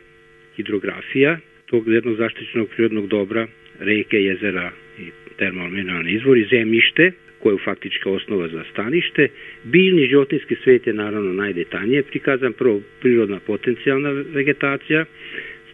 hidrografija, 0.57 1.38
tog 1.66 1.88
jednog 1.88 2.16
zaštićenog 2.16 2.68
prirodnog 2.68 3.07
dobra, 3.07 3.46
reke, 3.80 4.16
jezera 4.16 4.70
i 4.98 5.11
termalmineralni 5.37 6.12
izvori, 6.12 6.46
zemljište, 6.50 7.12
koje 7.38 7.54
je 7.54 7.64
faktička 7.64 8.11
osnova 8.11 8.48
za 8.48 8.64
stanište. 8.72 9.28
Biljni 9.64 10.07
životinski 10.07 10.57
svet 10.64 10.87
je 10.87 10.92
naravno 10.92 11.33
najdetaljnije 11.33 12.02
prikazan, 12.02 12.52
prvo 12.52 12.80
prirodna 13.00 13.40
potencijalna 13.46 14.11
vegetacija, 14.11 15.04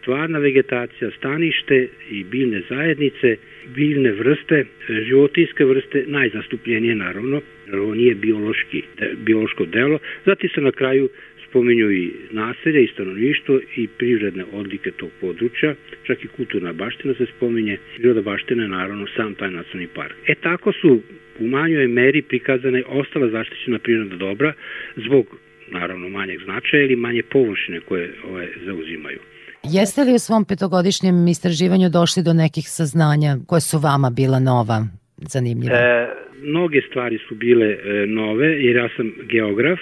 stvarna 0.01 0.39
vegetacija, 0.39 1.11
stanište 1.17 1.87
i 2.09 2.23
biljne 2.23 2.61
zajednice, 2.69 3.37
biljne 3.75 4.11
vrste, 4.11 4.65
životinske 5.07 5.65
vrste, 5.65 6.03
najzastupljenije 6.07 6.95
naravno, 6.95 7.41
jer 7.67 7.75
ovo 7.75 7.95
nije 7.95 8.15
biološki, 8.15 8.83
biološko 9.17 9.65
delo. 9.65 9.99
Zatim 10.25 10.49
se 10.49 10.61
na 10.61 10.71
kraju 10.71 11.09
spominju 11.51 11.91
i 11.91 12.11
naselje 12.31 12.83
i 12.83 12.91
stanovništvo 12.93 13.59
i 13.75 13.87
privredne 13.87 14.43
odlike 14.53 14.91
tog 14.91 15.09
područja, 15.21 15.75
čak 16.03 16.23
i 16.23 16.27
kulturna 16.27 16.73
baština 16.73 17.13
se 17.13 17.25
spominje, 17.37 17.77
priroda 17.95 18.21
baština 18.21 18.63
je 18.63 18.69
naravno 18.69 19.05
sam 19.15 19.35
taj 19.35 19.51
nacionalni 19.51 19.87
park. 19.95 20.15
E 20.27 20.35
tako 20.35 20.71
su 20.81 21.01
u 21.39 21.47
manjoj 21.47 21.87
meri 21.87 22.21
prikazane 22.21 22.83
ostala 22.87 23.29
zaštićena 23.29 23.79
prirodna 23.79 24.15
dobra 24.15 24.53
zbog 24.95 25.25
naravno 25.71 26.09
manjeg 26.09 26.39
značaja 26.43 26.83
ili 26.83 26.95
manje 26.95 27.23
površine 27.23 27.79
koje 27.79 28.13
ove 28.31 28.47
zauzimaju. 28.65 29.19
Jeste 29.63 30.03
li 30.03 30.13
u 30.13 30.19
svom 30.19 30.45
petogodišnjem 30.45 31.27
istraživanju 31.27 31.89
došli 31.89 32.23
do 32.23 32.33
nekih 32.33 32.65
saznanja 32.67 33.31
koje 33.47 33.61
su 33.61 33.77
vama 33.79 34.09
bila 34.09 34.39
nova, 34.39 34.87
zanimljiva? 35.17 35.75
E, 35.75 36.07
mnoge 36.43 36.81
stvari 36.89 37.17
su 37.27 37.35
bile 37.35 37.67
e, 37.67 38.05
nove 38.07 38.47
jer 38.47 38.75
ja 38.75 38.89
sam 38.95 39.13
geograf 39.29 39.79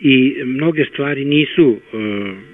i 0.00 0.42
mnoge 0.44 0.84
stvari 0.84 1.24
nisu 1.24 1.76
e, 1.76 1.96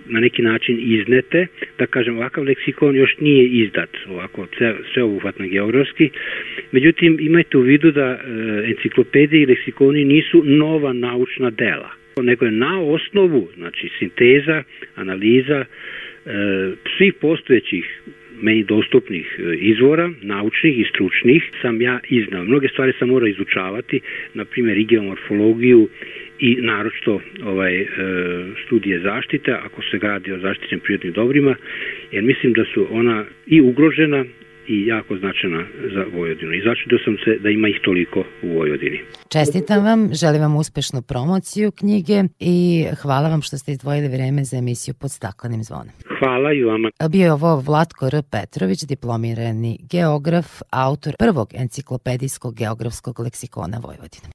na 0.06 0.20
neki 0.20 0.42
način 0.42 0.78
iznete, 0.82 1.46
da 1.78 1.86
kažem 1.86 2.16
ovakav 2.16 2.44
leksikon 2.44 2.96
još 2.96 3.16
nije 3.20 3.46
izdat 3.46 3.90
ovako 4.08 4.46
sveobuhvatno 4.94 5.46
geografski, 5.48 6.10
međutim 6.72 7.16
imajte 7.20 7.58
u 7.58 7.60
vidu 7.60 7.90
da 7.90 8.06
e, 8.06 8.18
enciklopedije 8.70 9.42
i 9.42 9.46
leksikoni 9.46 10.04
nisu 10.04 10.42
nova 10.44 10.92
naučna 10.92 11.50
dela, 11.50 11.90
nego 12.22 12.44
je 12.44 12.52
na 12.52 12.80
osnovu, 12.80 13.48
znači 13.56 13.90
sinteza, 13.98 14.62
analiza 14.94 15.64
e, 15.64 15.66
svih 16.96 17.14
postojećih 17.20 18.02
meni 18.42 18.64
dostupnih 18.64 19.40
izvora, 19.58 20.12
naučnih 20.22 20.78
i 20.78 20.84
stručnih, 20.84 21.50
sam 21.62 21.82
ja 21.82 22.00
iznao. 22.08 22.44
Mnoge 22.44 22.68
stvari 22.68 22.92
sam 22.98 23.08
morao 23.08 23.26
izučavati, 23.26 24.00
na 24.34 24.44
primjer 24.44 24.78
i 24.78 24.84
geomorfologiju 24.84 25.88
i 26.48 26.50
naročito 26.60 27.20
ovaj, 27.44 27.74
e, 27.80 27.86
studije 28.66 29.00
zaštite, 29.00 29.50
ako 29.52 29.82
se 29.90 29.98
gradi 29.98 30.32
o 30.32 30.38
zaštićenim 30.38 30.80
prirodnim 30.84 31.12
dobrima, 31.12 31.54
jer 32.12 32.22
mislim 32.24 32.52
da 32.52 32.64
su 32.74 32.86
ona 32.90 33.24
i 33.46 33.60
ugrožena 33.60 34.24
i 34.68 34.86
jako 34.86 35.16
značajna 35.16 35.62
za 35.94 36.04
Vojvodinu. 36.14 36.52
I 36.52 36.62
začudio 36.68 36.98
sam 37.04 37.16
se 37.24 37.30
da 37.42 37.48
ima 37.50 37.68
ih 37.68 37.78
toliko 37.84 38.20
u 38.42 38.48
Vojvodini. 38.58 39.00
Čestitam 39.32 39.84
vam, 39.84 40.00
želim 40.22 40.40
vam 40.42 40.56
uspešnu 40.56 41.02
promociju 41.08 41.72
knjige 41.80 42.18
i 42.40 42.84
hvala 43.02 43.28
vam 43.28 43.42
što 43.42 43.58
ste 43.58 43.72
izdvojili 43.72 44.08
vreme 44.08 44.44
za 44.44 44.56
emisiju 44.56 44.94
pod 45.00 45.10
staklenim 45.10 45.62
zvonom. 45.62 45.94
Hvala 46.18 46.52
i 46.52 46.64
vama. 46.64 46.88
Bio 47.10 47.24
je 47.24 47.32
ovo 47.32 47.62
Vlatko 47.66 48.06
R. 48.06 48.22
Petrović, 48.32 48.80
diplomirani 48.88 49.78
geograf, 49.92 50.48
autor 50.70 51.12
prvog 51.18 51.48
enciklopedijskog 51.54 52.54
geografskog 52.54 53.20
leksikona 53.20 53.78
Vojvodine. 53.86 54.28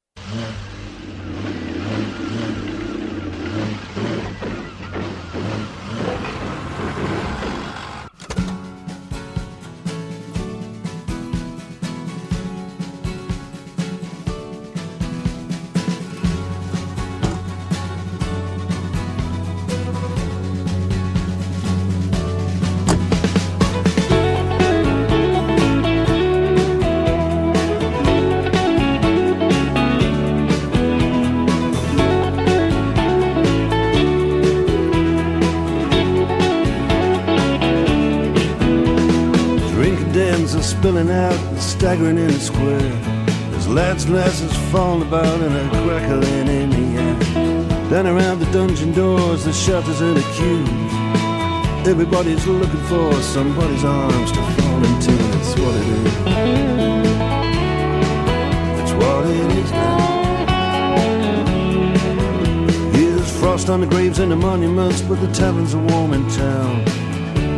Staggering 41.78 42.18
in 42.18 42.28
the 42.28 42.40
square. 42.40 42.80
There's 43.52 43.68
lads 43.68 44.06
and 44.06 44.16
lasses 44.16 44.52
falling 44.72 45.08
about 45.08 45.40
and 45.42 45.56
a 45.56 45.70
crackling 45.84 46.48
in 46.48 46.70
the 46.72 46.86
air. 47.00 47.16
Down 47.92 48.08
around 48.08 48.40
the 48.40 48.52
dungeon 48.52 48.94
doors, 48.94 49.46
the 49.46 49.54
shelters 49.54 50.02
and 50.02 50.18
the 50.18 50.24
queues. 50.36 50.68
Everybody's 51.88 52.48
looking 52.48 52.84
for 52.86 53.14
somebody's 53.22 53.84
arms 53.86 54.32
to 54.32 54.42
fall 54.42 54.84
into. 54.90 55.12
That's 55.12 55.56
what 55.60 55.76
it 55.76 55.88
is. 55.88 56.14
That's 58.78 58.94
what 58.94 59.26
it 59.28 59.52
is 59.62 59.72
now. 59.72 60.00
Here's 62.94 63.32
frost 63.40 63.70
on 63.70 63.82
the 63.82 63.88
graves 63.88 64.18
and 64.18 64.32
the 64.32 64.36
monuments, 64.36 65.02
but 65.04 65.22
the 65.22 65.32
taverns 65.32 65.76
are 65.76 65.86
warm 65.94 66.14
in 66.14 66.28
town. 66.32 66.84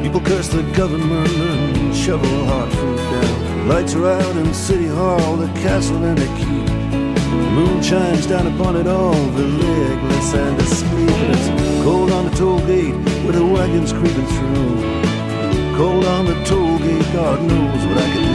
People 0.03 0.19
curse 0.19 0.49
the 0.49 0.63
government 0.73 1.29
and 1.29 1.95
shovel 1.95 2.45
hard 2.47 2.69
food 2.73 2.97
down. 2.97 3.48
Lights 3.69 3.93
are 3.93 4.07
out 4.07 4.35
in 4.35 4.51
City 4.51 4.87
Hall, 4.87 5.35
the 5.35 5.45
castle 5.61 6.03
and 6.03 6.17
the 6.17 6.25
keep. 6.39 6.65
The 6.65 7.51
moon 7.51 7.83
shines 7.83 8.25
down 8.25 8.47
upon 8.47 8.75
it 8.75 8.87
all, 8.87 9.13
the 9.13 9.43
legless 9.43 10.33
and. 10.33 10.59
And 10.59 11.35
it's 11.35 11.83
cold 11.83 12.09
on 12.09 12.25
the 12.25 12.31
toll 12.31 12.65
gate 12.65 12.95
where 13.23 13.33
the 13.33 13.45
wagon's 13.45 13.93
creeping 13.93 14.25
through. 14.25 15.77
Cold 15.77 16.03
on 16.03 16.25
the 16.25 16.43
toll 16.45 16.79
gate, 16.79 17.13
God 17.13 17.43
knows 17.43 17.85
what 17.85 17.97
I 17.99 18.09
can 18.11 18.23
do. 18.23 18.28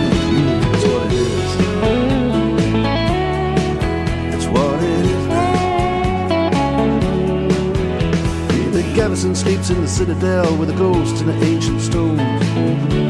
The 9.14 9.20
garrison 9.20 9.36
sleeps 9.36 9.70
in 9.70 9.80
the 9.80 9.86
citadel 9.86 10.56
with 10.56 10.70
a 10.70 10.72
ghost 10.72 11.20
in 11.20 11.28
the 11.28 11.34
ancient 11.46 11.80
stones. 11.80 12.18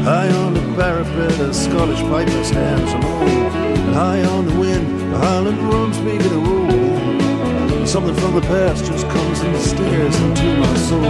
High 0.05 0.29
on 0.29 0.53
the 0.53 0.61
parapet, 0.75 1.39
a 1.39 1.51
Scottish 1.51 1.99
piper 2.01 2.43
stands 2.43 2.93
alone. 2.93 3.91
High 3.91 4.23
on 4.23 4.45
the 4.45 4.53
wind, 4.53 4.85
the 5.11 5.17
Highland 5.17 5.57
drums 5.57 5.97
begin 5.97 6.29
to 6.29 6.39
roll. 6.45 7.87
Something 7.87 8.13
from 8.13 8.35
the 8.35 8.41
past 8.41 8.85
just 8.85 9.09
comes 9.09 9.39
and 9.39 9.57
stares 9.57 10.15
into 10.21 10.57
my 10.59 10.75
soul. 10.77 11.01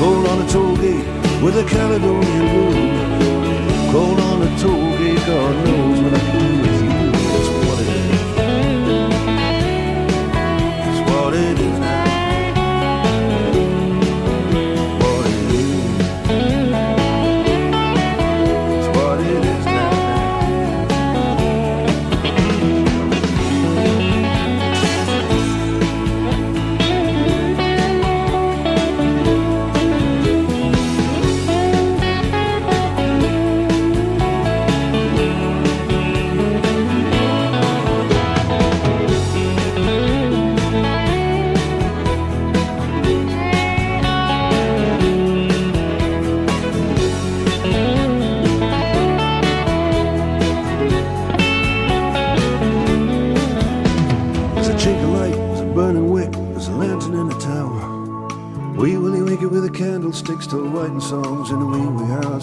Cold 0.00 0.26
on 0.26 0.38
the 0.44 0.48
toll 0.52 0.76
gate 0.78 1.06
with 1.40 1.56
a 1.56 1.64
Caledonian 1.70 2.46
moon. 2.56 3.92
Cold 3.92 4.18
on 4.18 4.40
the 4.40 4.50
toll 4.58 4.98
gate, 4.98 5.24
God 5.28 5.54
knows 5.64 6.00
what 6.02 6.12
I 6.12 6.20
do 6.34 6.44
with 6.60 6.82
you. 6.82 7.12
That's 7.22 7.50
what 7.68 7.78
it 7.84 7.88
is. 7.94 8.18
That's 10.82 11.00
what 11.08 11.34
it 11.34 11.58
is 11.60 11.78
now. 11.78 11.97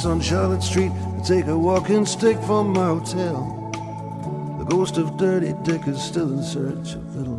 On 0.06 0.22
Charlotte 0.22 0.62
Street. 0.62 0.92
I 0.92 1.22
take 1.22 1.48
a 1.48 1.58
walking 1.58 2.06
stick 2.06 2.38
from 2.42 2.74
my 2.74 2.86
hotel. 2.86 3.72
The 4.60 4.66
ghost 4.66 4.98
of 4.98 5.18
Dirty 5.18 5.54
Dick 5.64 5.88
is 5.88 6.02
still 6.02 6.32
in 6.32 6.44
search 6.44 6.96
of 6.96 7.16
Little 7.16 7.35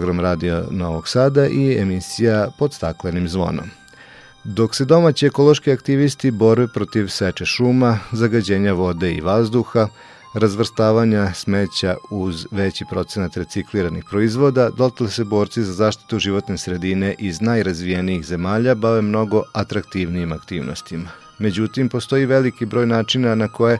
program 0.00 0.20
Radio 0.20 0.64
Novog 0.70 1.08
Sada 1.08 1.46
i 1.46 1.78
emisija 1.78 2.50
pod 2.58 2.74
staklenim 2.74 3.28
zvonom. 3.28 3.64
Dok 4.44 4.74
se 4.74 4.84
domaći 4.84 5.26
ekološki 5.26 5.72
aktivisti 5.72 6.30
bore 6.30 6.66
protiv 6.74 7.08
seče 7.08 7.44
šuma, 7.44 7.98
zagađenja 8.12 8.72
vode 8.72 9.12
i 9.12 9.20
vazduha, 9.20 9.88
razvrstavanja 10.34 11.32
smeća 11.34 11.96
uz 12.10 12.46
veći 12.50 12.84
procenat 12.90 13.36
recikliranih 13.36 14.04
proizvoda, 14.10 14.70
dotle 14.70 15.10
se 15.10 15.24
borci 15.24 15.64
za 15.64 15.72
zaštitu 15.72 16.18
životne 16.18 16.58
sredine 16.58 17.14
iz 17.18 17.40
najrazvijenijih 17.40 18.24
zemalja 18.24 18.74
bave 18.74 19.02
mnogo 19.02 19.42
atraktivnijim 19.52 20.32
aktivnostima. 20.32 21.08
Međutim, 21.38 21.88
postoji 21.88 22.26
veliki 22.26 22.66
broj 22.66 22.86
načina 22.86 23.34
na 23.34 23.48
koje 23.48 23.78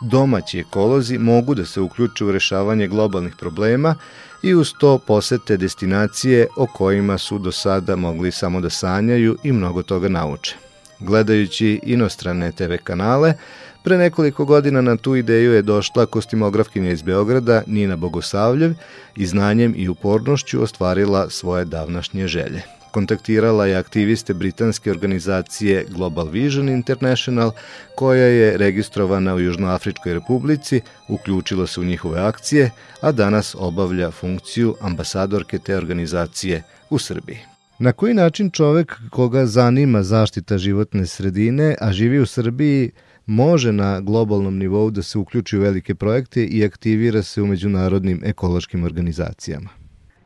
domaći 0.00 0.58
ekolozi 0.58 1.18
mogu 1.18 1.54
da 1.54 1.64
se 1.64 1.80
uključe 1.80 2.24
u 2.24 2.32
rešavanje 2.32 2.88
globalnih 2.88 3.36
problema 3.36 3.94
i 4.42 4.54
uz 4.54 4.72
to 4.78 4.98
posete 4.98 5.56
destinacije 5.56 6.46
o 6.56 6.66
kojima 6.66 7.18
su 7.18 7.38
do 7.38 7.52
sada 7.52 7.96
mogli 7.96 8.32
samo 8.32 8.60
da 8.60 8.70
sanjaju 8.70 9.36
i 9.42 9.52
mnogo 9.52 9.82
toga 9.82 10.08
nauče. 10.08 10.56
Gledajući 11.00 11.80
inostrane 11.82 12.52
TV 12.52 12.74
kanale, 12.84 13.34
Pre 13.82 13.98
nekoliko 13.98 14.44
godina 14.44 14.80
na 14.80 14.96
tu 14.96 15.16
ideju 15.16 15.52
je 15.52 15.62
došla 15.62 16.06
kostimografkinja 16.06 16.90
iz 16.90 17.02
Beograda 17.02 17.62
Nina 17.66 17.96
Bogosavljev 17.96 18.74
i 19.16 19.26
znanjem 19.26 19.74
i 19.76 19.88
upornošću 19.88 20.62
ostvarila 20.62 21.30
svoje 21.30 21.64
davnašnje 21.64 22.26
želje. 22.26 22.62
Kontaktirala 22.92 23.66
je 23.66 23.76
aktiviste 23.76 24.34
britanske 24.34 24.90
organizacije 24.90 25.86
Global 25.90 26.28
Vision 26.28 26.68
International, 26.68 27.52
koja 27.96 28.26
je 28.26 28.56
registrovana 28.56 29.34
u 29.34 29.40
Južnoafričkoj 29.40 30.14
republici, 30.14 30.80
uključila 31.08 31.66
se 31.66 31.80
u 31.80 31.84
njihove 31.84 32.20
akcije, 32.20 32.70
a 33.00 33.12
danas 33.12 33.56
obavlja 33.58 34.10
funkciju 34.10 34.74
ambasadorke 34.80 35.58
te 35.58 35.76
organizacije 35.76 36.62
u 36.90 36.98
Srbiji. 36.98 37.38
Na 37.78 37.92
koji 37.92 38.14
način 38.14 38.50
čovek 38.50 38.96
koga 39.10 39.46
zanima 39.46 40.02
zaštita 40.02 40.58
životne 40.58 41.06
sredine, 41.06 41.74
a 41.80 41.92
živi 41.92 42.20
u 42.20 42.26
Srbiji, 42.26 42.90
može 43.26 43.72
na 43.72 44.00
globalnom 44.00 44.58
nivou 44.58 44.90
da 44.90 45.02
se 45.02 45.18
uključi 45.18 45.58
u 45.58 45.60
velike 45.60 45.94
projekte 45.94 46.44
i 46.44 46.64
aktivira 46.64 47.22
se 47.22 47.42
u 47.42 47.46
međunarodnim 47.46 48.20
ekološkim 48.24 48.84
organizacijama? 48.84 49.81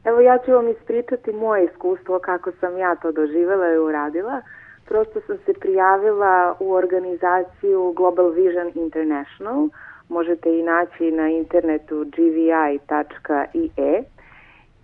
Evo 0.06 0.20
ja 0.20 0.38
ću 0.38 0.52
vam 0.52 0.68
ispričati 0.68 1.32
moje 1.32 1.64
iskustvo 1.64 2.18
kako 2.18 2.52
sam 2.60 2.78
ja 2.78 2.96
to 2.96 3.12
doživela 3.12 3.72
i 3.72 3.78
uradila. 3.78 4.40
Prosto 4.88 5.20
sam 5.26 5.38
se 5.46 5.52
prijavila 5.52 6.54
u 6.60 6.72
organizaciju 6.72 7.92
Global 7.96 8.30
Vision 8.30 8.72
International. 8.74 9.68
Možete 10.08 10.58
i 10.58 10.62
naći 10.62 11.10
na 11.10 11.28
internetu 11.28 12.06
gvi.ie 12.16 14.02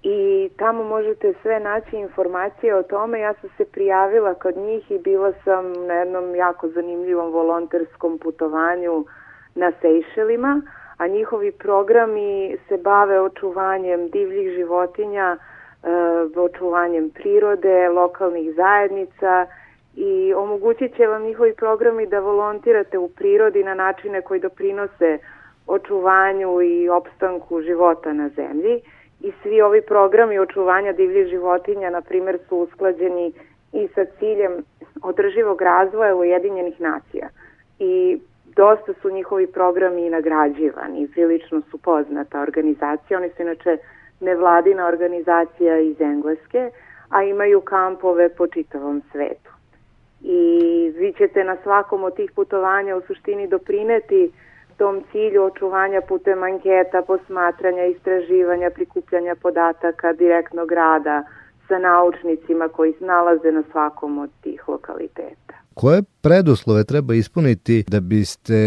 i 0.02 0.50
tamo 0.56 0.84
možete 0.84 1.34
sve 1.42 1.60
naći 1.60 1.96
informacije 1.96 2.74
o 2.74 2.82
tome. 2.82 3.20
Ja 3.20 3.34
sam 3.40 3.50
se 3.56 3.64
prijavila 3.64 4.34
kod 4.34 4.56
njih 4.56 4.90
i 4.90 4.98
bila 4.98 5.32
sam 5.44 5.72
na 5.86 5.94
jednom 5.94 6.34
jako 6.34 6.68
zanimljivom 6.68 7.32
volonterskom 7.32 8.18
putovanju 8.18 9.04
na 9.54 9.72
Sejšelima, 9.80 10.62
a 11.02 11.06
njihovi 11.06 11.52
programi 11.52 12.56
se 12.68 12.76
bave 12.76 13.20
očuvanjem 13.20 14.08
divljih 14.08 14.56
životinja, 14.56 15.36
e, 15.36 15.88
očuvanjem 16.40 17.10
prirode, 17.10 17.88
lokalnih 17.88 18.54
zajednica 18.54 19.46
i 19.96 20.34
omogućit 20.34 20.96
će 20.96 21.06
vam 21.06 21.22
njihovi 21.22 21.54
programi 21.54 22.06
da 22.06 22.20
volontirate 22.20 22.98
u 22.98 23.08
prirodi 23.08 23.64
na 23.64 23.74
načine 23.74 24.22
koji 24.22 24.40
doprinose 24.40 25.18
očuvanju 25.66 26.62
i 26.62 26.88
opstanku 26.88 27.62
života 27.62 28.12
na 28.12 28.28
zemlji 28.28 28.80
i 29.20 29.32
svi 29.42 29.60
ovi 29.60 29.82
programi 29.82 30.38
očuvanja 30.38 30.92
divljih 30.92 31.26
životinja, 31.26 31.90
na 31.90 32.00
primer, 32.00 32.38
su 32.48 32.56
usklađeni 32.56 33.32
i 33.72 33.88
sa 33.94 34.04
ciljem 34.18 34.52
održivog 35.02 35.62
razvoja 35.62 36.16
Ujedinjenih 36.16 36.80
nacija. 36.80 37.28
I 37.78 38.20
dosta 38.56 38.92
su 39.02 39.10
njihovi 39.10 39.46
programi 39.46 40.10
nagrađivani 40.10 41.02
i 41.02 41.08
prilično 41.08 41.62
su 41.70 41.78
poznata 41.78 42.40
organizacija. 42.40 43.18
Oni 43.18 43.28
su 43.28 43.42
inače 43.42 43.76
nevladina 44.20 44.86
organizacija 44.86 45.78
iz 45.78 46.00
Engleske, 46.00 46.70
a 47.08 47.22
imaju 47.22 47.60
kampove 47.60 48.28
po 48.28 48.46
čitavom 48.46 49.02
svetu. 49.12 49.50
I 50.20 50.92
vi 50.96 51.12
ćete 51.18 51.44
na 51.44 51.56
svakom 51.62 52.04
od 52.04 52.16
tih 52.16 52.32
putovanja 52.32 52.96
u 52.96 53.00
suštini 53.00 53.48
doprineti 53.48 54.32
tom 54.82 55.04
cilju 55.12 55.42
očuvanja 55.42 56.00
putem 56.00 56.42
anketa, 56.42 57.02
posmatranja, 57.02 57.84
istraživanja, 57.84 58.70
prikupljanja 58.70 59.34
podataka, 59.42 60.12
direktnog 60.12 60.72
rada 60.72 61.22
sa 61.68 61.78
naučnicima 61.78 62.68
koji 62.68 62.94
nalaze 63.00 63.52
na 63.52 63.62
svakom 63.72 64.18
od 64.18 64.30
tih 64.42 64.68
lokaliteta. 64.68 65.41
Koje 65.74 66.02
preduslove 66.22 66.84
treba 66.84 67.14
ispuniti 67.14 67.84
da 67.88 68.00
biste 68.00 68.60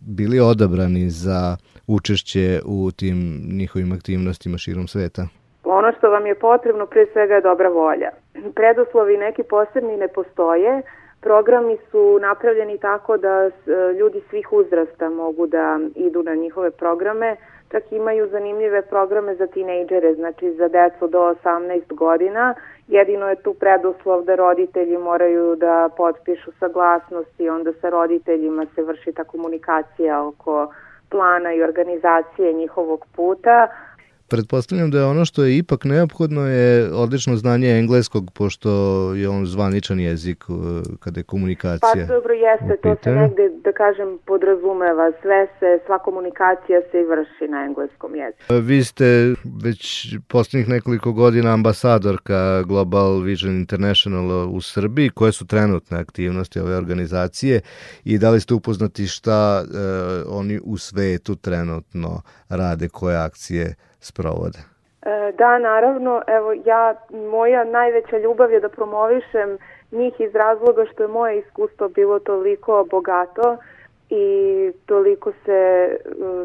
bili 0.00 0.40
odabrani 0.40 1.10
za 1.10 1.56
učešće 1.86 2.60
u 2.66 2.90
tim 2.90 3.16
njihovim 3.58 3.92
aktivnostima 3.92 4.58
širom 4.58 4.88
sveta? 4.88 5.22
Ono 5.64 5.92
što 5.98 6.10
vam 6.10 6.26
je 6.26 6.34
potrebno 6.34 6.86
pre 6.86 7.06
svega 7.12 7.34
je 7.34 7.40
dobra 7.40 7.68
volja. 7.68 8.10
Preduslovi 8.54 9.16
neki 9.16 9.42
posebni 9.42 9.96
ne 9.96 10.08
postoje, 10.08 10.82
Programi 11.20 11.78
su 11.90 12.18
napravljeni 12.20 12.78
tako 12.78 13.16
da 13.16 13.50
ljudi 13.98 14.20
svih 14.30 14.52
uzrasta 14.52 15.10
mogu 15.10 15.46
da 15.46 15.78
idu 15.94 16.22
na 16.22 16.34
njihove 16.34 16.70
programe, 16.70 17.36
čak 17.70 17.92
imaju 17.92 18.28
zanimljive 18.28 18.82
programe 18.82 19.34
za 19.34 19.46
tinejdžere, 19.46 20.14
znači 20.14 20.52
za 20.52 20.68
decu 20.68 21.08
do 21.08 21.34
18 21.44 21.94
godina. 21.94 22.54
Jedino 22.88 23.28
je 23.28 23.36
tu 23.36 23.54
preduslov 23.54 24.24
da 24.24 24.34
roditelji 24.34 24.98
moraju 24.98 25.56
da 25.56 25.88
potpišu 25.96 26.50
saglasnost 26.60 27.40
i 27.40 27.48
onda 27.48 27.72
sa 27.80 27.88
roditeljima 27.88 28.66
se 28.74 28.82
vrši 28.82 29.12
ta 29.12 29.24
komunikacija 29.24 30.26
oko 30.26 30.72
plana 31.10 31.52
i 31.52 31.62
organizacije 31.62 32.52
njihovog 32.52 33.06
puta, 33.16 33.68
Pretpostavljam 34.30 34.90
da 34.90 34.98
je 34.98 35.04
ono 35.04 35.24
što 35.24 35.44
je 35.44 35.56
ipak 35.56 35.84
neophodno 35.84 36.46
je 36.46 36.92
odlično 36.94 37.36
znanje 37.36 37.78
engleskog, 37.78 38.30
pošto 38.34 38.70
je 39.14 39.28
on 39.28 39.46
zvaničan 39.46 40.00
jezik 40.00 40.44
uh, 40.48 40.56
kada 41.00 41.20
je 41.20 41.24
komunikacija. 41.24 42.06
Pa 42.06 42.14
dobro 42.14 42.34
jeste, 42.34 42.76
to 42.82 42.96
se 43.04 43.10
negde, 43.10 43.50
da 43.64 43.72
kažem, 43.72 44.18
podrazumeva. 44.26 45.12
Sve 45.22 45.46
se, 45.58 45.84
sva 45.86 45.98
komunikacija 45.98 46.80
se 46.90 47.00
i 47.00 47.04
vrši 47.04 47.48
na 47.50 47.64
engleskom 47.64 48.14
jeziku. 48.14 48.54
Vi 48.62 48.84
ste 48.84 49.34
već 49.64 50.08
poslednjih 50.28 50.68
nekoliko 50.68 51.12
godina 51.12 51.52
ambasadorka 51.52 52.62
Global 52.62 53.20
Vision 53.20 53.56
International 53.56 54.54
u 54.54 54.60
Srbiji. 54.60 55.10
Koje 55.10 55.32
su 55.32 55.46
trenutne 55.46 55.98
aktivnosti 55.98 56.60
ove 56.60 56.76
organizacije 56.76 57.60
i 58.04 58.18
da 58.18 58.30
li 58.30 58.40
ste 58.40 58.54
upoznati 58.54 59.06
šta 59.06 59.62
uh, 59.62 60.38
oni 60.38 60.60
u 60.64 60.78
svetu 60.78 61.36
trenutno 61.36 62.22
rade, 62.48 62.88
koje 62.88 63.16
akcije 63.16 63.74
sprovode? 64.00 64.58
E, 65.02 65.32
da, 65.38 65.58
naravno, 65.58 66.22
evo 66.26 66.52
ja, 66.64 66.94
moja 67.30 67.64
najveća 67.64 68.18
ljubav 68.18 68.52
je 68.52 68.60
da 68.60 68.68
promovišem 68.68 69.58
njih 69.92 70.20
iz 70.20 70.34
razloga 70.34 70.84
što 70.92 71.02
je 71.02 71.08
moje 71.08 71.38
iskustvo 71.38 71.88
bilo 71.88 72.18
toliko 72.18 72.86
bogato 72.90 73.56
i 74.10 74.72
toliko 74.86 75.32
se, 75.44 75.50
e, 75.50 75.98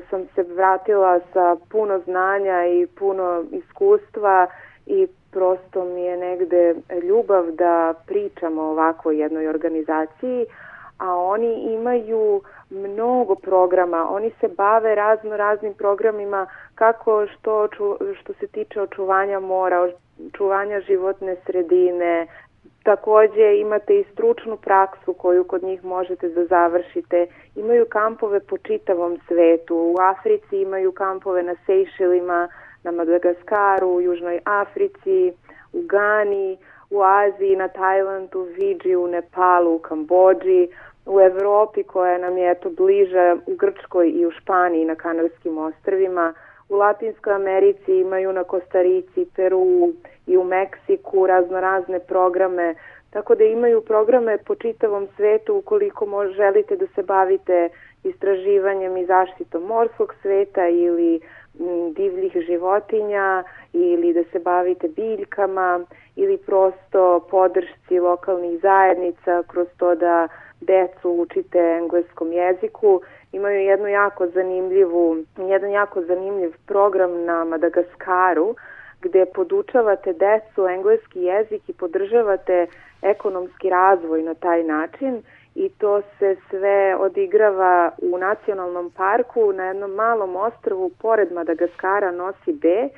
sam 0.10 0.26
se 0.36 0.44
vratila 0.44 1.20
sa 1.34 1.56
puno 1.70 2.00
znanja 2.00 2.66
i 2.66 2.88
puno 2.88 3.44
iskustva 3.52 4.48
i 4.86 5.08
prosto 5.32 5.86
mi 5.86 6.02
je 6.02 6.18
negde 6.18 6.76
ljubav 7.04 7.52
da 7.52 7.94
pričamo 8.08 8.62
o 8.62 8.72
ovakvoj 8.72 9.22
jednoj 9.22 9.48
organizaciji, 9.48 10.46
a 10.98 11.16
oni 11.16 11.74
imaju 11.74 12.42
mnogo 12.70 13.36
programa, 13.36 14.10
oni 14.10 14.32
se 14.42 14.48
bave 14.48 14.96
razno 14.96 15.38
raznim 15.38 15.74
programima 15.74 16.48
kako 16.76 17.28
što, 17.28 17.68
što 18.22 18.34
se 18.34 18.48
tiče 18.48 18.82
očuvanja 18.82 19.40
mora, 19.40 19.92
očuvanja 20.28 20.80
životne 20.80 21.36
sredine, 21.46 22.28
Takođe 22.86 23.58
imate 23.58 24.00
i 24.00 24.06
stručnu 24.14 24.58
praksu 24.58 25.14
koju 25.14 25.44
kod 25.44 25.64
njih 25.64 25.84
možete 25.84 26.30
da 26.30 26.46
završite. 26.46 27.28
Imaju 27.56 27.86
kampove 27.90 28.40
po 28.40 28.58
čitavom 28.58 29.18
svetu. 29.28 29.76
U 29.76 29.96
Africi 30.02 30.58
imaju 30.58 30.92
kampove 30.92 31.44
na 31.44 31.56
Sejšelima, 31.66 32.48
na 32.84 32.92
Madagaskaru, 32.92 33.88
u 33.88 34.02
Južnoj 34.02 34.40
Africi, 34.44 35.34
u 35.74 35.82
Gani, 35.82 36.58
u 36.96 37.02
Aziji, 37.02 37.56
na 37.56 37.68
Tajlandu, 37.68 38.42
Vidži, 38.42 38.96
u 38.96 39.08
Nepalu, 39.08 39.76
u 39.76 39.80
Kambođi 39.80 40.68
u 41.06 41.22
Evropi 41.22 41.84
koja 41.84 42.18
nam 42.18 42.38
je 42.38 42.52
eto 42.52 42.70
bliža 42.70 43.38
u 43.46 43.56
Grčkoj 43.56 44.10
i 44.10 44.26
u 44.26 44.32
Španiji 44.32 44.86
na 44.86 44.96
Kanarskim 44.96 45.58
ostrvima, 45.58 46.34
u 46.70 46.76
Latinskoj 46.76 47.34
Americi 47.34 47.92
imaju 47.98 48.34
na 48.34 48.44
Kostarici, 48.44 49.26
Peru 49.36 49.94
i 50.28 50.38
u 50.38 50.44
Meksiku 50.44 51.28
razno 51.28 51.60
razne 51.60 52.00
programe, 52.00 52.76
tako 53.10 53.36
da 53.36 53.44
imaju 53.44 53.82
programe 53.82 54.38
po 54.38 54.56
čitavom 54.56 55.08
svetu 55.16 55.56
ukoliko 55.56 56.06
mož, 56.06 56.32
želite 56.32 56.76
da 56.76 56.88
se 56.96 57.04
bavite 57.04 57.70
istraživanjem 58.04 58.98
i 58.98 59.06
zaštitom 59.06 59.64
morskog 59.64 60.14
sveta 60.22 60.68
ili 60.68 61.20
divljih 61.96 62.38
životinja 62.48 63.44
ili 63.74 64.14
da 64.14 64.24
se 64.32 64.40
bavite 64.40 64.88
biljkama 64.88 65.86
ili 66.16 66.38
prosto 66.38 67.28
podršci 67.32 68.00
lokalnih 68.00 68.60
zajednica 68.62 69.44
kroz 69.48 69.68
to 69.78 69.96
da 69.96 70.28
decu 70.62 71.10
učite 71.10 71.60
engleskom 71.82 72.32
jeziku. 72.32 73.02
Imaju 73.32 73.60
jednu 73.60 73.88
jako 73.88 74.28
zanimljivu, 74.28 75.18
jedan 75.38 75.72
jako 75.72 76.02
zanimljiv 76.02 76.54
program 76.66 77.24
na 77.26 77.44
Madagaskaru 77.46 78.56
gde 79.02 79.26
podučavate 79.26 80.14
decu 80.14 80.68
engleski 80.68 81.22
jezik 81.22 81.70
i 81.70 81.74
podržavate 81.74 82.68
ekonomski 83.02 83.70
razvoj 83.70 84.24
na 84.24 84.34
taj 84.34 84.64
način 84.64 85.22
i 85.56 85.70
to 85.70 86.02
se 86.20 86.36
sve 86.50 86.96
odigrava 87.00 87.92
u 88.02 88.18
nacionalnom 88.18 88.92
parku 88.98 89.54
na 89.54 89.66
jednom 89.66 89.92
malom 89.92 90.36
ostrvu 90.36 90.92
pored 91.02 91.32
Madagaskara 91.32 92.12
Nosi 92.12 92.54
B 92.54 92.90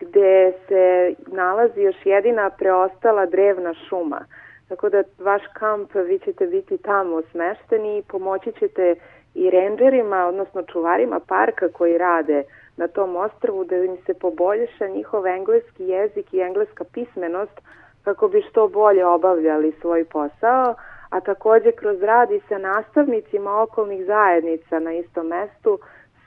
gde 0.00 0.52
se 0.68 1.14
nalazi 1.26 1.80
još 1.80 1.96
jedina 2.04 2.50
preostala 2.50 3.26
drevna 3.26 3.74
šuma. 3.88 4.20
Tako 4.68 4.88
da 4.88 5.02
vaš 5.18 5.42
kamp, 5.52 5.94
vi 5.94 6.18
ćete 6.18 6.46
biti 6.46 6.78
tamo 6.78 7.22
smešteni 7.22 7.98
i 7.98 8.02
pomoći 8.02 8.52
ćete 8.58 8.94
i 9.34 9.50
renđerima, 9.50 10.26
odnosno 10.26 10.62
čuvarima 10.62 11.20
parka 11.20 11.68
koji 11.68 11.98
rade 11.98 12.42
na 12.76 12.88
tom 12.88 13.16
ostrvu 13.16 13.64
da 13.64 13.76
im 13.76 13.96
se 14.06 14.14
poboljša 14.14 14.88
njihov 14.88 15.26
engleski 15.26 15.84
jezik 15.84 16.34
i 16.34 16.40
engleska 16.40 16.84
pismenost 16.84 17.60
kako 18.04 18.28
bi 18.28 18.42
što 18.50 18.68
bolje 18.68 19.06
obavljali 19.06 19.72
svoj 19.80 20.04
posao, 20.04 20.74
a 21.10 21.20
takođe 21.20 21.72
kroz 21.72 22.02
rad 22.02 22.30
i 22.30 22.40
sa 22.48 22.58
nastavnicima 22.58 23.62
okolnih 23.62 24.06
zajednica 24.06 24.78
na 24.78 24.92
istom 24.92 25.26
mestu 25.26 25.78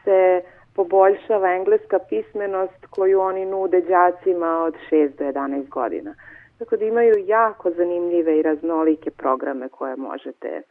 se 0.04 0.42
poboljšava 0.76 1.54
engleska 1.54 2.00
pismenost 2.10 2.86
koju 2.90 3.20
oni 3.20 3.46
nude 3.46 3.82
đacima 3.82 4.64
od 4.64 4.76
6 4.92 5.18
do 5.18 5.26
11 5.26 5.70
godina. 5.70 6.16
Tako 6.60 6.78
da 6.78 6.86
imaju 6.86 7.14
jako 7.26 7.72
zanimljive 7.72 8.40
i 8.40 8.42
raznolike 8.42 9.12
programe 9.12 9.70
koje 9.70 9.96
možete 9.96 10.62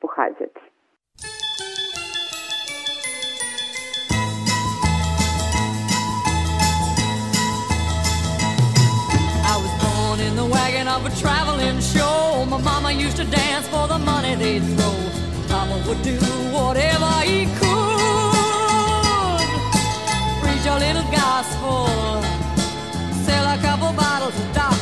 pohađati. 0.00 0.71
The 10.84 10.90
of 10.90 11.06
a 11.06 11.10
traveling 11.20 11.80
show. 11.80 12.44
My 12.48 12.58
mama 12.60 12.92
used 12.92 13.16
to 13.16 13.24
dance 13.24 13.68
for 13.68 13.86
the 13.88 13.98
money 13.98 14.34
they'd 14.34 14.62
throw. 14.76 14.94
Papa 15.48 15.82
would 15.86 16.02
do 16.02 16.18
whatever 16.50 17.10
he 17.22 17.46
could. 17.58 17.88
Preach 20.40 20.66
a 20.66 20.78
little 20.78 21.08
gospel, 21.10 21.86
sell 23.26 23.46
a 23.54 23.58
couple 23.62 23.92
bottles 23.92 24.34
of 24.38 24.54
Dr. 24.54 24.81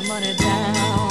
their 0.00 0.08
money 0.08 0.34
down. 0.34 1.10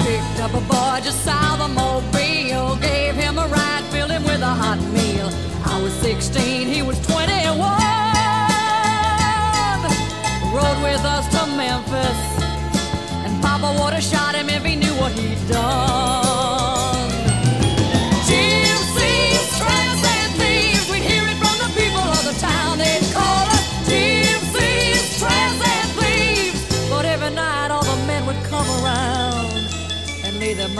Picked 0.00 0.40
up 0.40 0.54
a 0.54 0.60
boy 0.60 1.00
just 1.02 1.24
south 1.24 1.60
of 1.60 1.70
Mobile, 1.70 2.76
gave 2.76 3.14
him 3.14 3.38
a 3.38 3.46
ride, 3.48 3.84
filled 3.90 4.10
him 4.10 4.24
with 4.24 4.40
a 4.40 4.54
hot 4.62 4.80
meal. 4.92 5.30
I 5.64 5.80
was 5.82 5.92
16, 5.94 6.68
he 6.68 6.82
was 6.82 6.98
21. 7.06 7.56
Rode 10.54 10.82
with 10.82 11.04
us 11.04 11.28
to 11.34 11.46
Memphis, 11.56 12.20
and 13.24 13.42
Papa 13.42 13.76
would 13.82 13.92
have 13.94 14.02
shot 14.02 14.34
him 14.34 14.48
if 14.48 14.64
he 14.64 14.76
knew 14.76 14.94
what 15.00 15.12
he'd 15.12 15.48
done. 15.48 16.55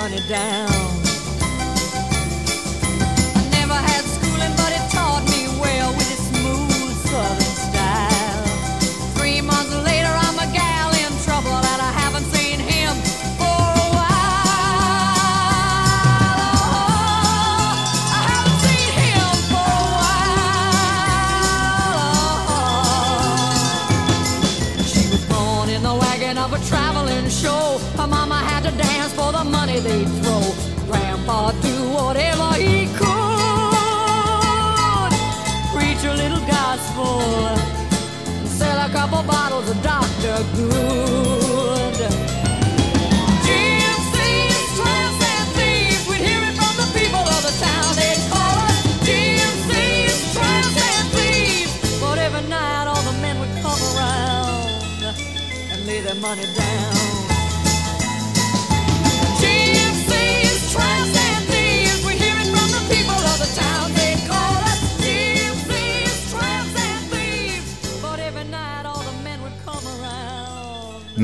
Money 0.09 0.21
down. 0.29 0.96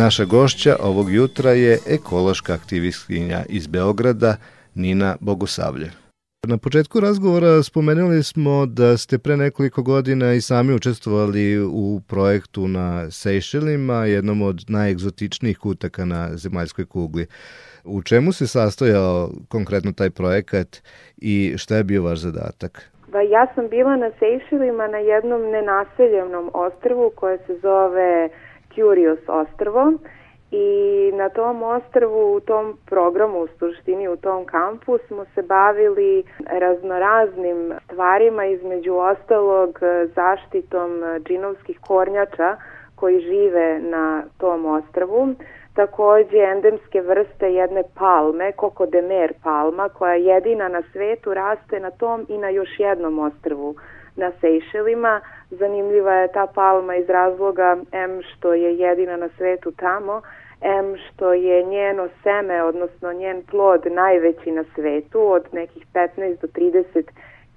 Naša 0.05 0.25
gošća 0.25 0.77
ovog 0.83 1.13
jutra 1.13 1.51
je 1.51 1.79
ekološka 1.87 2.53
aktivistkinja 2.55 3.41
iz 3.49 3.67
Beograda 3.67 4.37
Nina 4.75 5.17
Bogosavljev. 5.21 5.91
Na 6.47 6.59
početku 6.59 7.01
razgovora 7.01 7.63
spomenuli 7.63 8.23
smo 8.23 8.67
da 8.67 8.97
ste 8.97 9.19
pre 9.19 9.37
nekoliko 9.37 9.83
godina 9.83 10.33
i 10.33 10.41
sami 10.41 10.75
učestvovali 10.75 11.61
u 11.65 12.01
projektu 12.09 12.69
na 12.69 13.11
Sejšelima, 13.11 14.05
jednom 14.07 14.43
od 14.43 14.65
najegzotičnijih 14.69 15.59
kutaka 15.59 16.05
na 16.05 16.29
zemaljskoj 16.33 16.87
kugli. 16.87 17.27
U 17.85 18.03
čemu 18.03 18.33
se 18.33 18.47
sastojao 18.47 19.31
konkretno 19.49 19.93
taj 19.93 20.11
projekat 20.11 20.69
i 21.17 21.55
šta 21.57 21.77
je 21.77 21.85
bio 21.85 22.03
vaš 22.03 22.19
zadatak? 22.19 22.91
Pa 23.13 23.21
ja 23.21 23.47
sam 23.55 23.69
bila 23.69 23.97
na 23.97 24.11
Sejšelima 24.19 24.87
na 24.87 24.99
jednom 24.99 25.43
nenaseljenom 25.43 26.51
ostrvu 26.55 27.13
koje 27.17 27.39
se 27.39 27.59
zove 27.63 28.31
Curious 28.75 29.21
ostrvo 29.29 29.93
i 30.53 31.11
na 31.15 31.29
tom 31.29 31.63
ostrvu, 31.63 32.35
u 32.35 32.41
tom 32.41 32.77
programu, 32.87 33.39
u 33.39 33.49
suštini 33.59 34.09
u 34.09 34.17
tom 34.17 34.45
kampu 34.45 34.99
smo 35.07 35.25
se 35.35 35.43
bavili 35.43 36.25
raznoraznim 36.47 37.73
stvarima, 37.85 38.47
između 38.47 38.95
ostalog 38.95 39.79
zaštitom 40.15 40.91
džinovskih 41.27 41.79
kornjača 41.81 42.57
koji 42.97 43.21
žive 43.21 43.81
na 43.83 44.23
tom 44.39 44.67
ostrvu. 44.67 45.35
Takođe 45.75 46.39
endemske 46.39 47.01
vrste 47.01 47.53
jedne 47.53 47.83
palme, 47.99 48.53
kokodemer 48.53 49.33
palma, 49.43 49.89
koja 49.89 50.15
jedina 50.15 50.69
na 50.69 50.83
svetu 50.93 51.35
raste 51.35 51.81
na 51.81 51.91
tom 51.91 52.27
i 52.29 52.39
na 52.39 52.49
još 52.49 52.69
jednom 52.79 53.19
ostrvu 53.19 53.75
na 54.17 54.31
Sejšelima. 54.41 55.21
Zanimljiva 55.59 56.15
je 56.15 56.33
ta 56.33 56.47
palma 56.55 56.97
iz 56.97 57.09
razloga 57.09 57.77
M 57.93 58.23
što 58.23 58.55
je 58.55 58.79
jedina 58.79 59.17
na 59.17 59.29
svetu 59.37 59.73
tamo, 59.73 60.23
M 60.61 60.97
što 60.97 61.33
je 61.33 61.63
njeno 61.63 62.09
seme, 62.23 62.63
odnosno 62.63 63.13
njen 63.13 63.43
plod 63.51 63.87
najveći 63.91 64.51
na 64.51 64.65
svetu, 64.75 65.33
od 65.33 65.45
nekih 65.53 65.87
15 65.95 66.41
do 66.41 66.49
30 66.49 67.03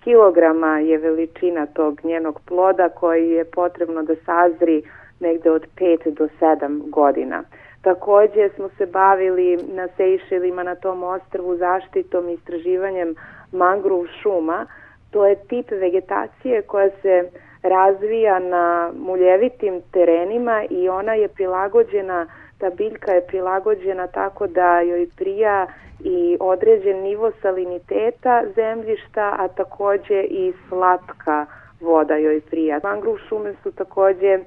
kilograma 0.04 0.80
je 0.80 0.98
veličina 0.98 1.66
tog 1.66 2.00
njenog 2.04 2.42
ploda 2.46 2.90
koji 2.90 3.30
je 3.30 3.46
potrebno 3.46 4.04
da 4.04 4.16
sazri 4.26 4.84
negde 5.20 5.52
od 5.52 5.68
5 5.78 6.12
do 6.12 6.28
7 6.42 6.90
godina. 6.90 7.44
Takođe 7.82 8.50
smo 8.56 8.70
se 8.78 8.86
bavili 8.86 9.58
na 9.74 9.88
Sejšelima 9.98 10.64
na 10.64 10.76
tom 10.76 11.04
ostrvu 11.04 11.56
zaštitom 11.56 12.30
i 12.30 12.34
istraživanjem 12.34 13.16
mangrove 13.52 14.08
šuma. 14.22 14.66
To 15.12 15.26
je 15.26 15.36
tip 15.36 15.72
vegetacije 15.72 16.62
koja 16.62 16.90
se 17.02 17.30
razvija 17.66 18.40
na 18.40 18.92
muljevitim 19.00 19.82
terenima 19.92 20.64
i 20.70 20.90
ona 20.90 21.14
je 21.14 21.28
prilagođena, 21.28 22.28
ta 22.58 22.70
biljka 22.70 23.12
je 23.12 23.28
prilagođena 23.28 24.08
tako 24.08 24.48
da 24.48 24.80
joj 24.80 25.08
prija 25.18 25.68
i 26.00 26.38
određen 26.40 27.02
nivo 27.02 27.32
saliniteta 27.42 28.44
zemljišta, 28.56 29.36
a 29.40 29.48
takođe 29.48 30.24
i 30.24 30.54
slatka 30.70 31.46
voda 31.82 32.16
joj 32.16 32.42
prija. 32.42 32.80
Mangrove 32.84 33.20
šume 33.30 33.54
su 33.64 33.72
takođe 33.72 34.40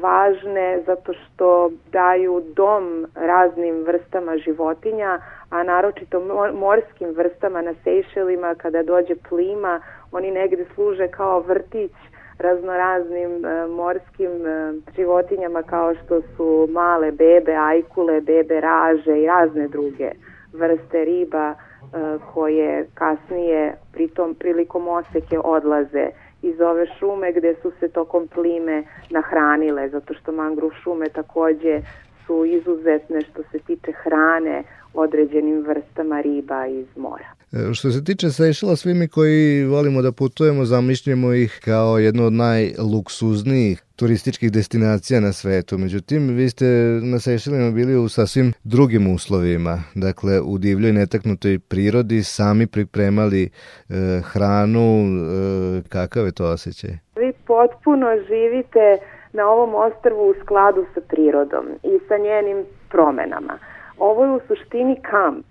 važne 0.00 0.82
zato 0.86 1.12
što 1.12 1.70
daju 1.92 2.42
dom 2.56 3.06
raznim 3.14 3.84
vrstama 3.84 4.36
životinja, 4.36 5.18
a 5.50 5.62
naročito 5.62 6.20
morskim 6.54 7.08
vrstama 7.16 7.62
na 7.62 7.74
Sejšelima 7.84 8.54
kada 8.54 8.82
dođe 8.82 9.14
plima, 9.28 9.80
oni 10.16 10.30
negde 10.30 10.64
služe 10.74 11.08
kao 11.08 11.40
vrtić 11.40 11.92
raznoraznim 12.38 13.44
e, 13.44 13.66
morskim 13.66 14.46
e, 14.46 14.72
životinjama 14.96 15.62
kao 15.62 15.94
što 15.94 16.20
su 16.36 16.68
male 16.70 17.12
bebe, 17.12 17.54
ajkule, 17.54 18.20
bebe 18.20 18.60
raže 18.60 19.18
i 19.20 19.26
razne 19.26 19.68
druge 19.68 20.10
vrste 20.52 21.04
riba 21.04 21.54
koje 22.32 22.86
kasnije 22.94 23.74
pritom 23.92 24.34
prilikom 24.34 24.88
oseke 24.88 25.38
odlaze 25.38 26.08
iz 26.42 26.60
ove 26.60 26.86
šume 26.98 27.32
gde 27.32 27.54
su 27.62 27.72
se 27.80 27.88
tokom 27.88 28.28
plime 28.28 28.82
nahranile, 29.10 29.88
zato 29.88 30.14
što 30.14 30.32
mangrov 30.32 30.70
šume 30.82 31.08
takođe 31.08 31.80
su 32.26 32.44
izuzetne 32.44 33.20
što 33.20 33.42
se 33.42 33.58
tiče 33.58 33.92
hrane 33.92 34.62
određenim 34.94 35.64
vrstama 35.68 36.20
riba 36.20 36.66
iz 36.66 36.86
mora. 36.96 37.34
E, 37.52 37.74
što 37.74 37.90
se 37.90 38.04
tiče 38.04 38.30
Sejšela, 38.30 38.76
svi 38.76 38.94
mi 38.94 39.08
koji 39.08 39.64
volimo 39.64 40.02
da 40.02 40.12
putujemo, 40.12 40.64
zamišljamo 40.64 41.32
ih 41.32 41.60
kao 41.64 41.98
jednu 41.98 42.26
od 42.26 42.32
najluksuznijih 42.32 43.82
turističkih 43.96 44.52
destinacija 44.52 45.20
na 45.20 45.32
svetu. 45.32 45.78
Međutim, 45.78 46.28
vi 46.28 46.48
ste 46.50 46.64
na 47.02 47.18
Sejšelima 47.18 47.70
bili 47.70 47.96
u 47.96 48.08
sasvim 48.08 48.52
drugim 48.64 49.14
uslovima. 49.14 49.78
Dakle, 49.94 50.40
u 50.40 50.58
divljoj 50.58 50.92
netaknutoj 50.92 51.58
prirodi 51.58 52.22
sami 52.22 52.66
pripremali 52.66 53.44
e, 53.44 53.50
hranu. 54.24 55.04
E, 55.04 55.88
kakav 55.88 56.26
je 56.26 56.32
to 56.32 56.46
osjećaj? 56.46 56.90
Vi 57.16 57.32
potpuno 57.46 58.06
živite 58.28 58.98
na 59.32 59.48
ovom 59.48 59.74
ostrvu 59.74 60.30
u 60.30 60.34
skladu 60.44 60.84
sa 60.94 61.00
prirodom 61.00 61.66
i 61.82 61.98
sa 62.08 62.16
njenim 62.16 62.64
promenama. 62.90 63.58
Ovo 63.98 64.24
je 64.24 64.30
u 64.30 64.40
suštini 64.48 64.96
kamp. 65.02 65.46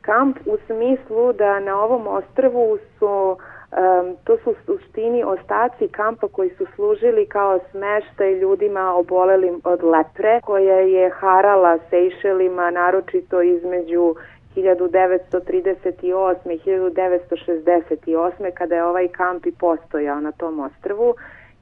Kamp 0.00 0.36
u 0.46 0.56
smislu 0.66 1.32
da 1.32 1.60
na 1.60 1.82
ovom 1.82 2.06
ostrvu 2.06 2.78
su 2.98 3.36
Um, 3.72 4.16
to 4.24 4.36
su 4.44 4.50
u 4.50 4.54
suštini 4.66 5.24
ostaci 5.24 5.88
kampa 5.88 6.28
koji 6.28 6.50
su 6.50 6.66
služili 6.74 7.26
kao 7.26 7.58
smeštaj 7.70 8.34
ljudima 8.34 8.94
obolelim 8.94 9.60
od 9.64 9.84
lepre 9.84 10.40
koja 10.44 10.76
je 10.76 11.10
harala 11.10 11.78
Sejšelima 11.90 12.70
naročito 12.70 13.42
između 13.42 14.14
1938. 14.56 16.52
i 16.52 16.58
1968. 16.58 18.50
kada 18.54 18.74
je 18.74 18.84
ovaj 18.84 19.08
kamp 19.08 19.46
i 19.46 19.52
postojao 19.52 20.20
na 20.20 20.32
tom 20.32 20.60
ostrvu 20.60 21.14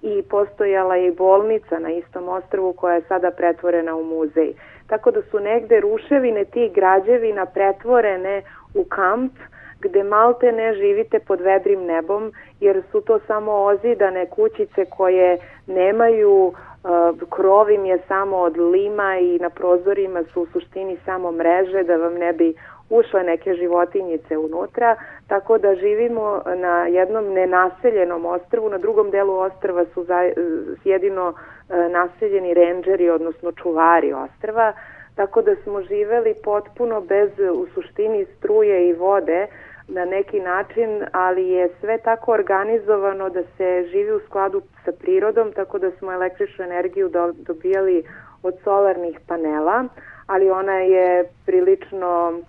i 0.02 0.22
postojala 0.30 0.96
je 0.96 1.08
i 1.08 1.14
bolnica 1.14 1.78
na 1.78 1.90
istom 1.90 2.28
ostrvu 2.28 2.72
koja 2.72 2.94
je 2.94 3.02
sada 3.08 3.30
pretvorena 3.30 3.96
u 3.96 4.04
muzej. 4.04 4.52
Tako 4.86 5.10
da 5.10 5.22
su 5.30 5.40
negde 5.40 5.80
ruševine 5.80 6.44
tih 6.44 6.72
građevina 6.72 7.46
pretvorene 7.46 8.42
u 8.74 8.84
kamp 8.84 9.32
gde 9.80 10.02
malte 10.02 10.52
ne 10.52 10.74
živite 10.74 11.18
pod 11.18 11.40
vedrim 11.40 11.84
nebom 11.84 12.32
jer 12.60 12.82
su 12.92 13.00
to 13.00 13.18
samo 13.26 13.52
ozidane 13.52 14.26
kućice 14.26 14.84
koje 14.84 15.38
nemaju 15.66 16.32
uh, 16.44 17.28
krovim 17.30 17.84
je 17.84 17.98
samo 18.08 18.36
od 18.36 18.58
lima 18.58 19.18
i 19.18 19.38
na 19.38 19.50
prozorima 19.50 20.22
su 20.32 20.42
u 20.42 20.46
suštini 20.46 20.96
samo 21.04 21.32
mreže 21.32 21.82
da 21.82 21.96
vam 21.96 22.14
ne 22.14 22.32
bi 22.32 22.54
ušle 22.90 23.22
neke 23.22 23.54
životinjice 23.54 24.38
unutra, 24.38 24.96
tako 25.28 25.58
da 25.58 25.74
živimo 25.74 26.42
na 26.56 26.86
jednom 26.86 27.24
nenaseljenom 27.32 28.26
ostrvu, 28.26 28.68
na 28.68 28.78
drugom 28.78 29.10
delu 29.10 29.38
ostrva 29.38 29.84
su 29.94 30.04
za, 30.04 30.30
jedino 30.84 31.28
e, 31.28 31.53
naseljeni 31.68 32.54
renđeri, 32.54 33.10
odnosno 33.10 33.52
čuvari 33.52 34.12
ostrva, 34.12 34.72
tako 35.14 35.42
da 35.42 35.54
smo 35.62 35.82
živeli 35.82 36.34
potpuno 36.44 37.00
bez 37.00 37.30
u 37.54 37.66
suštini 37.74 38.26
struje 38.38 38.88
i 38.88 38.92
vode 38.92 39.46
na 39.88 40.04
neki 40.04 40.40
način, 40.40 41.04
ali 41.12 41.48
je 41.48 41.68
sve 41.80 41.98
tako 41.98 42.32
organizovano 42.32 43.28
da 43.30 43.42
se 43.56 43.86
živi 43.92 44.12
u 44.12 44.20
skladu 44.26 44.62
sa 44.84 44.92
prirodom, 44.92 45.52
tako 45.52 45.78
da 45.78 45.90
smo 45.90 46.12
električnu 46.12 46.64
energiju 46.64 47.10
dobijali 47.34 48.04
od 48.42 48.54
solarnih 48.64 49.20
panela, 49.28 49.84
ali 50.26 50.50
ona 50.50 50.78
je 50.78 51.24
prilično 51.46 52.40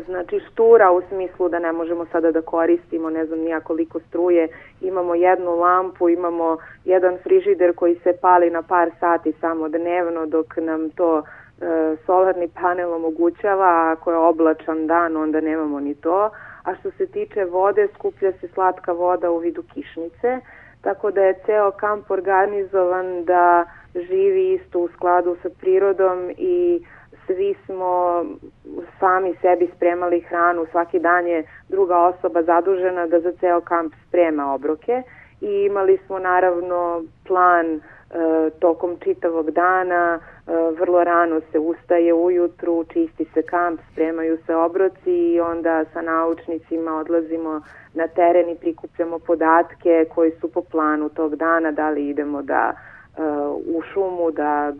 znači 0.00 0.40
štura 0.52 0.92
u 0.92 1.02
smislu 1.08 1.48
da 1.48 1.58
ne 1.58 1.72
možemo 1.72 2.06
sada 2.12 2.32
da 2.32 2.42
koristimo 2.42 3.10
ne 3.10 3.26
znam 3.26 3.38
nija 3.38 3.60
koliko 3.60 4.00
struje, 4.00 4.48
imamo 4.80 5.14
jednu 5.14 5.56
lampu, 5.56 6.08
imamo 6.08 6.56
jedan 6.84 7.18
frižider 7.22 7.74
koji 7.74 7.94
se 7.94 8.12
pali 8.20 8.50
na 8.50 8.62
par 8.62 8.90
sati 9.00 9.32
samo 9.40 9.68
dnevno 9.68 10.26
dok 10.26 10.56
nam 10.56 10.90
to 10.90 11.18
e, 11.18 11.96
solarni 12.06 12.48
panel 12.60 12.94
omogućava, 12.94 13.66
a 13.66 13.92
ako 13.92 14.10
je 14.10 14.16
oblačan 14.16 14.86
dan 14.86 15.16
onda 15.16 15.40
nemamo 15.40 15.80
ni 15.80 15.94
to, 15.94 16.30
a 16.64 16.74
što 16.74 16.90
se 16.90 17.06
tiče 17.06 17.44
vode 17.44 17.88
skuplja 17.94 18.32
se 18.32 18.48
slatka 18.48 18.92
voda 18.92 19.30
u 19.30 19.38
vidu 19.38 19.62
kišnice, 19.74 20.40
tako 20.80 21.10
da 21.10 21.22
je 21.22 21.38
ceo 21.46 21.70
kamp 21.70 22.10
organizovan 22.10 23.24
da 23.24 23.64
živi 23.94 24.52
isto 24.52 24.78
u 24.78 24.88
skladu 24.88 25.36
sa 25.42 25.48
prirodom 25.60 26.30
i 26.36 26.82
svi 27.26 27.54
smo 27.64 28.24
sami 29.00 29.34
sebi 29.40 29.70
spremali 29.76 30.20
hranu, 30.20 30.66
svaki 30.70 30.98
dan 30.98 31.26
je 31.26 31.44
druga 31.68 31.98
osoba 31.98 32.42
zadužena 32.42 33.06
da 33.06 33.20
za 33.20 33.32
ceo 33.40 33.60
kamp 33.60 33.94
sprema 34.08 34.54
obroke. 34.54 35.02
I 35.40 35.66
imali 35.70 35.98
smo 36.06 36.18
naravno 36.18 37.02
plan 37.26 37.66
e, 37.66 37.80
tokom 38.58 38.96
čitavog 39.04 39.50
dana, 39.50 40.18
e, 40.18 40.52
vrlo 40.80 41.04
rano 41.04 41.40
se 41.52 41.58
ustaje 41.58 42.14
ujutru, 42.14 42.84
čisti 42.84 43.26
se 43.34 43.42
kamp, 43.42 43.80
spremaju 43.92 44.38
se 44.46 44.54
obroci 44.54 45.10
i 45.10 45.40
onda 45.40 45.84
sa 45.92 46.02
naučnicima 46.02 46.96
odlazimo 46.98 47.60
na 47.94 48.08
teren 48.08 48.48
i 48.48 48.56
prikupljamo 48.56 49.18
podatke 49.18 50.06
koji 50.14 50.30
su 50.40 50.52
po 50.52 50.62
planu 50.62 51.08
tog 51.08 51.36
dana, 51.36 51.70
da 51.72 51.90
li 51.90 52.08
idemo 52.08 52.42
da 52.42 52.72
e, 52.72 53.22
u 53.76 53.82
šumu, 53.92 54.30
da 54.30 54.72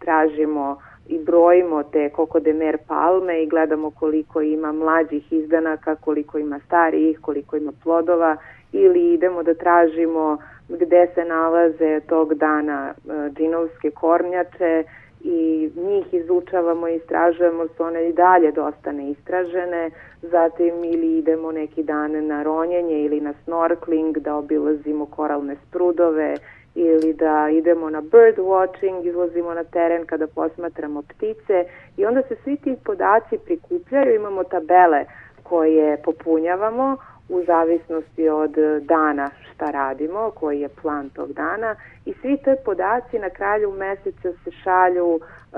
tražimo 0.00 0.76
i 1.08 1.18
brojimo 1.18 1.82
te 1.82 2.08
kokodemer 2.08 2.78
palme 2.88 3.42
i 3.42 3.46
gledamo 3.46 3.90
koliko 3.90 4.40
ima 4.40 4.72
mlađih 4.72 5.32
izdanaka, 5.32 5.94
koliko 5.94 6.38
ima 6.38 6.60
starijih, 6.66 7.20
koliko 7.20 7.56
ima 7.56 7.72
plodova 7.82 8.36
ili 8.72 9.12
idemo 9.12 9.42
da 9.42 9.54
tražimo 9.54 10.38
gde 10.68 11.06
se 11.14 11.24
nalaze 11.24 12.00
tog 12.00 12.34
dana 12.34 12.94
e, 12.94 13.30
džinovske 13.30 13.90
kornjače 13.90 14.84
i 15.24 15.70
njih 15.76 16.14
izučavamo 16.14 16.88
i 16.88 16.96
istražujemo, 16.96 17.66
su 17.76 17.82
one 17.82 18.08
i 18.08 18.12
dalje 18.12 18.52
dosta 18.52 18.92
neistražene, 18.92 19.90
zatim 20.22 20.84
ili 20.84 21.18
idemo 21.18 21.52
neki 21.52 21.82
dan 21.82 22.26
na 22.26 22.42
ronjenje 22.42 23.04
ili 23.04 23.20
na 23.20 23.34
snorkling 23.44 24.18
da 24.18 24.36
obilazimo 24.36 25.06
koralne 25.06 25.56
sprudove 25.68 26.34
ili 26.74 27.12
da 27.12 27.48
idemo 27.52 27.90
na 27.90 28.00
bird 28.00 28.38
watching, 28.38 29.06
izlazimo 29.06 29.54
na 29.54 29.64
teren 29.64 30.06
kada 30.06 30.26
posmatramo 30.26 31.02
ptice. 31.02 31.64
I 31.96 32.06
onda 32.06 32.22
se 32.22 32.36
svi 32.44 32.56
ti 32.56 32.76
podaci 32.84 33.38
prikupljaju, 33.38 34.14
imamo 34.14 34.44
tabele 34.44 35.04
koje 35.42 36.02
popunjavamo 36.02 36.96
u 37.28 37.44
zavisnosti 37.44 38.28
od 38.28 38.54
dana 38.80 39.30
šta 39.50 39.70
radimo, 39.70 40.30
koji 40.34 40.60
je 40.60 40.68
plan 40.68 41.10
tog 41.10 41.32
dana. 41.32 41.76
I 42.04 42.14
svi 42.20 42.36
te 42.44 42.56
podaci 42.64 43.18
na 43.18 43.30
kraju 43.30 43.72
meseca 43.72 44.32
se 44.44 44.50
šalju 44.50 45.20
e, 45.20 45.56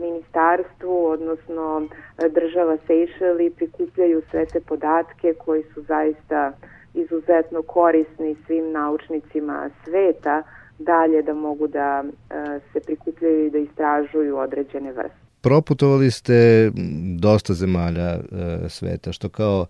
ministarstvu, 0.00 1.06
odnosno 1.06 1.82
e, 2.18 2.28
država 2.28 2.76
Seychelles 2.88 3.46
i 3.46 3.50
prikupljaju 3.50 4.22
sve 4.30 4.46
te 4.46 4.60
podatke 4.60 5.34
koji 5.34 5.62
su 5.62 5.82
zaista 5.82 6.52
izuzetno 6.94 7.62
korisni 7.62 8.36
svim 8.46 8.72
naučnicima 8.72 9.70
sveta 9.84 10.42
dalje 10.78 11.22
da 11.22 11.34
mogu 11.34 11.66
da 11.66 12.04
e, 12.04 12.60
se 12.72 12.80
prikupljaju 12.80 13.46
i 13.46 13.50
da 13.50 13.58
istražuju 13.58 14.36
određene 14.36 14.92
vrste. 14.92 15.22
Proputovali 15.40 16.10
ste 16.10 16.70
dosta 17.18 17.54
zemalja 17.54 18.10
e, 18.10 18.20
sveta, 18.68 19.12
što 19.12 19.28
kao 19.28 19.66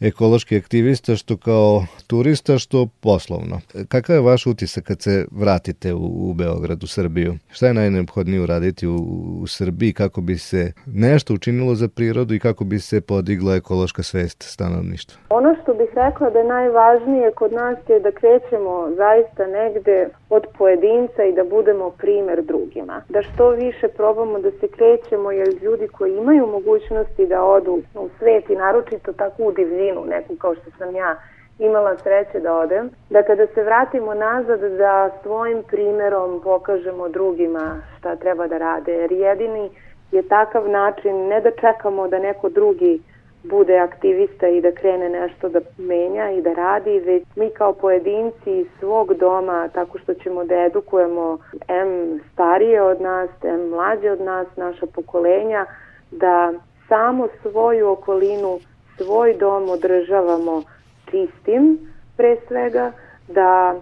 ekološki 0.00 0.56
aktivista, 0.56 1.16
što 1.16 1.36
kao 1.36 1.82
turista, 2.06 2.58
što 2.58 2.86
poslovno. 3.02 3.60
Kakav 3.88 4.16
je 4.16 4.22
vaš 4.22 4.46
utisak 4.46 4.84
kad 4.84 5.02
se 5.02 5.26
vratite 5.30 5.94
u, 5.94 6.30
u 6.30 6.34
Beograd, 6.34 6.82
u 6.82 6.86
Srbiju? 6.86 7.34
Šta 7.50 7.66
je 7.66 7.74
najneophodnije 7.74 8.42
uraditi 8.42 8.86
u, 8.86 8.96
u 9.42 9.46
Srbiji 9.46 9.92
kako 9.92 10.20
bi 10.20 10.38
se 10.38 10.72
nešto 10.86 11.34
učinilo 11.34 11.74
za 11.74 11.88
prirodu 11.88 12.34
i 12.34 12.38
kako 12.38 12.64
bi 12.64 12.78
se 12.78 13.00
podigla 13.00 13.56
ekološka 13.56 14.02
svest 14.02 14.42
stanovništva? 14.42 15.20
Ono 15.30 15.56
što 15.62 15.74
bih 15.74 15.88
rekla 15.94 16.30
da 16.30 16.38
je 16.38 16.44
najvažnije 16.44 17.30
kod 17.30 17.52
nas 17.52 17.78
je 17.88 18.00
da 18.00 18.10
krećemo 18.12 18.90
zaista 18.96 19.46
negde 19.46 20.08
od 20.30 20.44
pojedinca 20.58 21.24
i 21.24 21.32
da 21.32 21.44
budemo 21.44 21.90
primer 21.90 22.44
drugima. 22.44 23.02
Da 23.08 23.22
što 23.22 23.50
više 23.50 23.88
probamo 23.88 24.38
da 24.38 24.50
se 24.50 24.68
krećemo 24.76 25.30
jer 25.30 25.48
ljudi 25.62 25.88
koji 25.88 26.16
imaju 26.16 26.46
mogućnosti 26.46 27.26
da 27.26 27.44
odu 27.44 27.82
u 27.94 28.08
svet 28.18 28.50
i 28.50 28.54
naročito 28.54 29.12
tako 29.12 29.42
u 29.44 29.52
divljinu, 29.52 29.89
neku 29.94 30.36
kao 30.36 30.54
što 30.54 30.70
sam 30.78 30.96
ja 30.96 31.16
imala 31.58 31.96
sreće 31.96 32.40
da 32.40 32.54
odem, 32.54 32.90
da 33.10 33.22
kada 33.22 33.46
se 33.46 33.62
vratimo 33.62 34.14
nazad 34.14 34.60
da 34.60 35.10
svojim 35.22 35.62
primerom 35.62 36.40
pokažemo 36.44 37.08
drugima 37.08 37.76
šta 37.98 38.16
treba 38.16 38.46
da 38.46 38.58
rade, 38.58 38.92
jer 38.92 39.12
jedini 39.12 39.70
je 40.12 40.22
takav 40.22 40.68
način 40.68 41.28
ne 41.28 41.40
da 41.40 41.50
čekamo 41.50 42.08
da 42.08 42.18
neko 42.18 42.48
drugi 42.48 43.00
bude 43.44 43.78
aktivista 43.78 44.48
i 44.48 44.60
da 44.60 44.72
krene 44.72 45.08
nešto 45.08 45.48
da 45.48 45.60
menja 45.78 46.30
i 46.30 46.42
da 46.42 46.52
radi, 46.52 47.00
već 47.00 47.22
mi 47.36 47.50
kao 47.50 47.72
pojedinci 47.72 48.58
iz 48.60 48.66
svog 48.78 49.14
doma, 49.14 49.68
tako 49.68 49.98
što 49.98 50.14
ćemo 50.14 50.44
da 50.44 50.54
edukujemo 50.54 51.38
M 51.68 52.20
starije 52.32 52.82
od 52.82 53.00
nas, 53.00 53.30
M 53.42 53.68
mlađe 53.68 54.10
od 54.10 54.20
nas, 54.20 54.46
naša 54.56 54.86
pokolenja, 54.86 55.66
da 56.10 56.52
samo 56.88 57.28
svoju 57.42 57.88
okolinu, 57.88 58.58
svoj 59.04 59.34
dom 59.34 59.68
održavamo 59.68 60.62
čistim 61.10 61.78
pre 62.16 62.36
svega, 62.48 62.92
da 63.28 63.74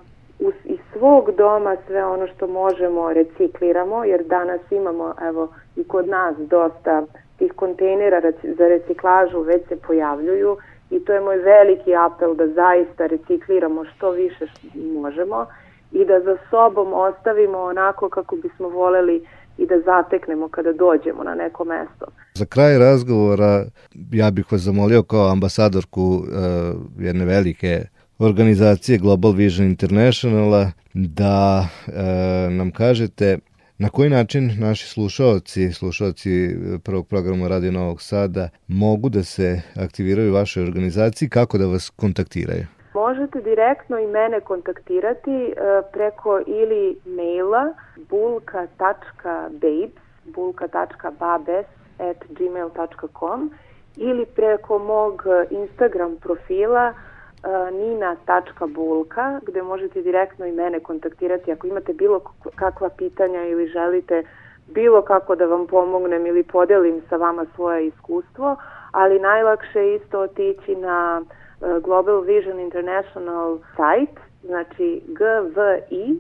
iz 0.65 0.79
svog 0.93 1.31
doma 1.37 1.77
sve 1.87 2.05
ono 2.05 2.27
što 2.27 2.47
možemo 2.47 3.13
recikliramo, 3.13 4.05
jer 4.05 4.25
danas 4.25 4.61
imamo 4.71 5.15
evo 5.29 5.49
i 5.77 5.85
kod 5.85 6.09
nas 6.09 6.37
dosta 6.39 7.03
tih 7.39 7.53
kontejnera 7.53 8.21
za 8.43 8.69
reciklažu 8.69 9.41
već 9.41 9.69
se 9.69 9.77
pojavljuju 9.77 10.57
i 10.91 11.05
to 11.05 11.13
je 11.13 11.21
moj 11.21 11.37
veliki 11.37 11.97
apel 11.97 12.35
da 12.35 12.47
zaista 12.47 13.07
recikliramo 13.07 13.85
što 13.85 14.11
više 14.11 14.47
što 14.47 14.79
možemo 15.01 15.47
i 15.93 16.05
da 16.05 16.21
za 16.21 16.37
sobom 16.51 16.93
ostavimo 16.93 17.59
onako 17.59 18.09
kako 18.09 18.37
bismo 18.37 18.69
voleli 18.69 19.27
i 19.59 19.67
da 19.67 19.75
zateknemo 19.85 20.49
kada 20.49 20.73
dođemo 20.73 21.25
na 21.25 21.35
neko 21.35 21.65
mesto. 21.65 22.07
Za 22.35 22.45
kraj 22.45 22.79
razgovora 22.79 23.65
ja 24.13 24.31
bih 24.31 24.53
vas 24.53 24.61
zamolio 24.61 25.03
kao 25.03 25.29
ambasadorku 25.29 26.03
uh, 26.03 26.25
jedne 26.99 27.25
velike 27.25 27.85
organizacije 28.19 28.99
Global 28.99 29.33
Vision 29.33 29.67
Internationala 29.67 30.73
da 30.95 31.69
uh, 31.87 31.95
nam 32.53 32.71
kažete 32.71 33.39
na 33.79 33.89
koji 33.89 34.11
način 34.11 34.57
naši 34.59 34.87
slušaoci, 34.89 35.73
slušaoci 35.73 36.57
prvog 36.85 37.09
programa 37.09 37.49
Radio 37.49 37.73
Novog 37.73 38.03
Sada 38.03 38.49
mogu 38.69 39.09
da 39.09 39.25
se 39.25 39.61
aktiviraju 39.77 40.31
u 40.31 40.35
vašoj 40.35 40.63
organizaciji, 40.63 41.29
kako 41.29 41.59
da 41.59 41.67
vas 41.67 41.91
kontaktiraju? 41.91 42.67
Možete 42.95 43.41
direktno 43.41 43.99
i 43.99 44.07
mene 44.07 44.41
kontaktirati 44.41 45.45
e, 45.47 45.55
preko 45.93 46.41
ili 46.47 46.97
maila 47.05 47.75
bulka.babes 48.11 49.91
bulka.babes 50.25 51.67
at 51.99 52.25
gmail.com 52.29 53.51
ili 53.97 54.27
preko 54.27 54.79
mog 54.79 55.23
Instagram 55.51 56.17
profila 56.17 56.93
e, 56.93 56.95
nina.bulka 57.71 59.41
gde 59.43 59.63
možete 59.63 60.03
direktno 60.03 60.47
i 60.47 60.53
mene 60.53 60.81
kontaktirati 60.81 61.53
ako 61.53 61.67
imate 61.67 61.93
bilo 61.93 62.21
kakva 62.55 62.89
pitanja 62.89 63.45
ili 63.45 63.67
želite 63.67 64.25
bilo 64.67 65.03
kako 65.03 65.35
da 65.37 65.47
vam 65.47 65.67
pomognem 65.67 66.27
ili 66.27 66.43
podelim 66.43 67.03
sa 67.09 67.17
vama 67.17 67.47
svoje 67.55 67.87
iskustvo, 67.87 68.57
ali 68.93 69.19
najlakše 69.19 69.81
je 69.81 69.97
isto 69.97 70.21
otići 70.21 70.77
na 70.77 71.23
e, 71.25 71.48
Global 71.61 72.21
Vision 72.21 72.61
International 72.61 73.59
site, 73.77 74.21
znači 74.43 75.03
gvi.ie 75.07 76.17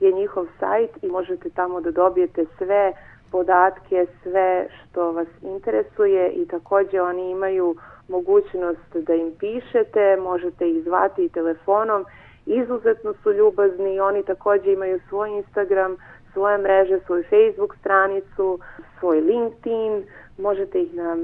je 0.00 0.12
njihov 0.12 0.46
sajt 0.60 0.90
i 1.02 1.08
možete 1.08 1.50
tamo 1.50 1.80
da 1.80 1.90
dobijete 1.90 2.44
sve 2.58 2.92
podatke, 3.30 4.06
sve 4.22 4.66
što 4.68 5.12
vas 5.12 5.28
interesuje 5.42 6.30
i 6.30 6.46
takođe 6.46 7.02
oni 7.02 7.30
imaju 7.30 7.76
mogućnost 8.08 8.96
da 9.06 9.14
im 9.14 9.32
pišete, 9.38 10.16
možete 10.16 10.70
ih 10.70 10.84
zvati 10.84 11.24
i 11.24 11.28
telefonom, 11.28 12.04
izuzetno 12.46 13.14
su 13.22 13.32
ljubazni, 13.32 14.00
oni 14.00 14.22
takođe 14.22 14.72
imaju 14.72 15.00
svoj 15.08 15.30
Instagram, 15.30 15.96
svoje 16.32 16.58
mreže, 16.58 16.98
svoju 17.06 17.22
Facebook 17.22 17.76
stranicu, 17.80 18.58
svoj 18.98 19.20
LinkedIn, 19.20 20.04
možete 20.38 20.82
ih 20.82 20.94
na 20.94 21.16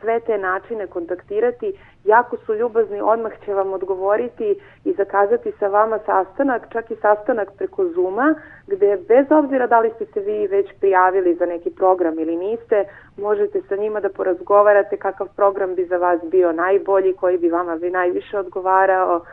sve 0.00 0.20
te 0.20 0.38
načine 0.38 0.86
kontaktirati, 0.86 1.72
jako 2.04 2.36
su 2.46 2.54
ljubazni, 2.54 3.00
odmah 3.00 3.32
će 3.44 3.54
vam 3.54 3.72
odgovoriti 3.72 4.58
i 4.84 4.92
zakazati 4.92 5.52
sa 5.58 5.66
vama 5.66 5.98
sastanak, 6.06 6.62
čak 6.72 6.90
i 6.90 6.96
sastanak 7.02 7.48
preko 7.58 7.88
Zuma, 7.94 8.34
gde 8.66 8.98
bez 9.08 9.26
obzira 9.30 9.66
da 9.66 9.80
li 9.80 9.90
ste 9.96 10.06
se 10.12 10.20
vi 10.20 10.46
već 10.46 10.66
prijavili 10.80 11.34
za 11.34 11.46
neki 11.46 11.70
program 11.70 12.18
ili 12.18 12.36
niste, 12.36 12.84
možete 13.16 13.62
sa 13.68 13.76
njima 13.76 14.00
da 14.00 14.08
porazgovarate 14.08 14.96
kakav 14.96 15.28
program 15.36 15.74
bi 15.74 15.86
za 15.86 15.96
vas 15.96 16.20
bio 16.30 16.52
najbolji, 16.52 17.12
koji 17.12 17.38
bi 17.38 17.48
vama 17.48 17.76
bi 17.76 17.90
najviše 17.90 18.38
odgovarao. 18.38 19.24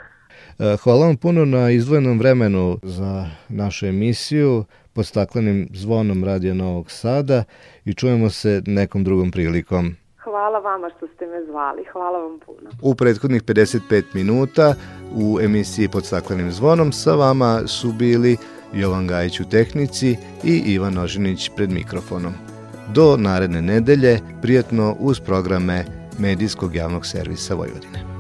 E, 0.60 0.78
hvala 0.84 1.06
vam 1.06 1.18
puno 1.18 1.46
na 1.46 1.72
izdvojenom 1.72 2.20
vremenu 2.20 2.78
za 2.84 3.26
našu 3.50 3.86
emisiju 3.86 4.64
pod 4.94 5.06
staklenim 5.06 5.68
zvonom 5.74 6.24
Radio 6.24 6.54
Novog 6.54 6.92
Sada 6.92 7.44
i 7.86 7.94
čujemo 7.94 8.30
se 8.30 8.62
nekom 8.66 9.04
drugom 9.04 9.32
prilikom. 9.32 9.96
Hvala 10.26 10.60
vama 10.60 10.90
što 10.98 11.08
ste 11.08 11.28
me 11.28 11.46
zvali. 11.46 11.84
Hvala 11.94 12.20
vam 12.20 12.40
puno. 12.40 12.70
U 12.82 12.96
prethodnih 12.96 13.44
55 13.44 14.04
minuta 14.14 14.74
u 15.16 15.40
emisiji 15.42 15.90
pod 15.90 16.06
staklenim 16.06 16.52
zvonom 16.52 16.92
sa 16.92 17.14
vama 17.14 17.68
su 17.68 17.92
bili 17.92 18.38
Jovan 18.74 19.08
Gajić 19.08 19.40
u 19.40 19.50
tehnici 19.50 20.18
i 20.44 20.64
Ivan 20.66 20.94
Nožinić 20.94 21.50
pred 21.56 21.72
mikrofonom. 21.72 22.34
Do 22.94 23.18
naredne 23.18 23.62
nedelje, 23.62 24.20
prijatno 24.42 24.96
uz 25.00 25.20
programe 25.20 25.86
Medijskog 26.20 26.76
javnog 26.76 27.06
servisa 27.06 27.56
Vojvodine. 27.56 28.15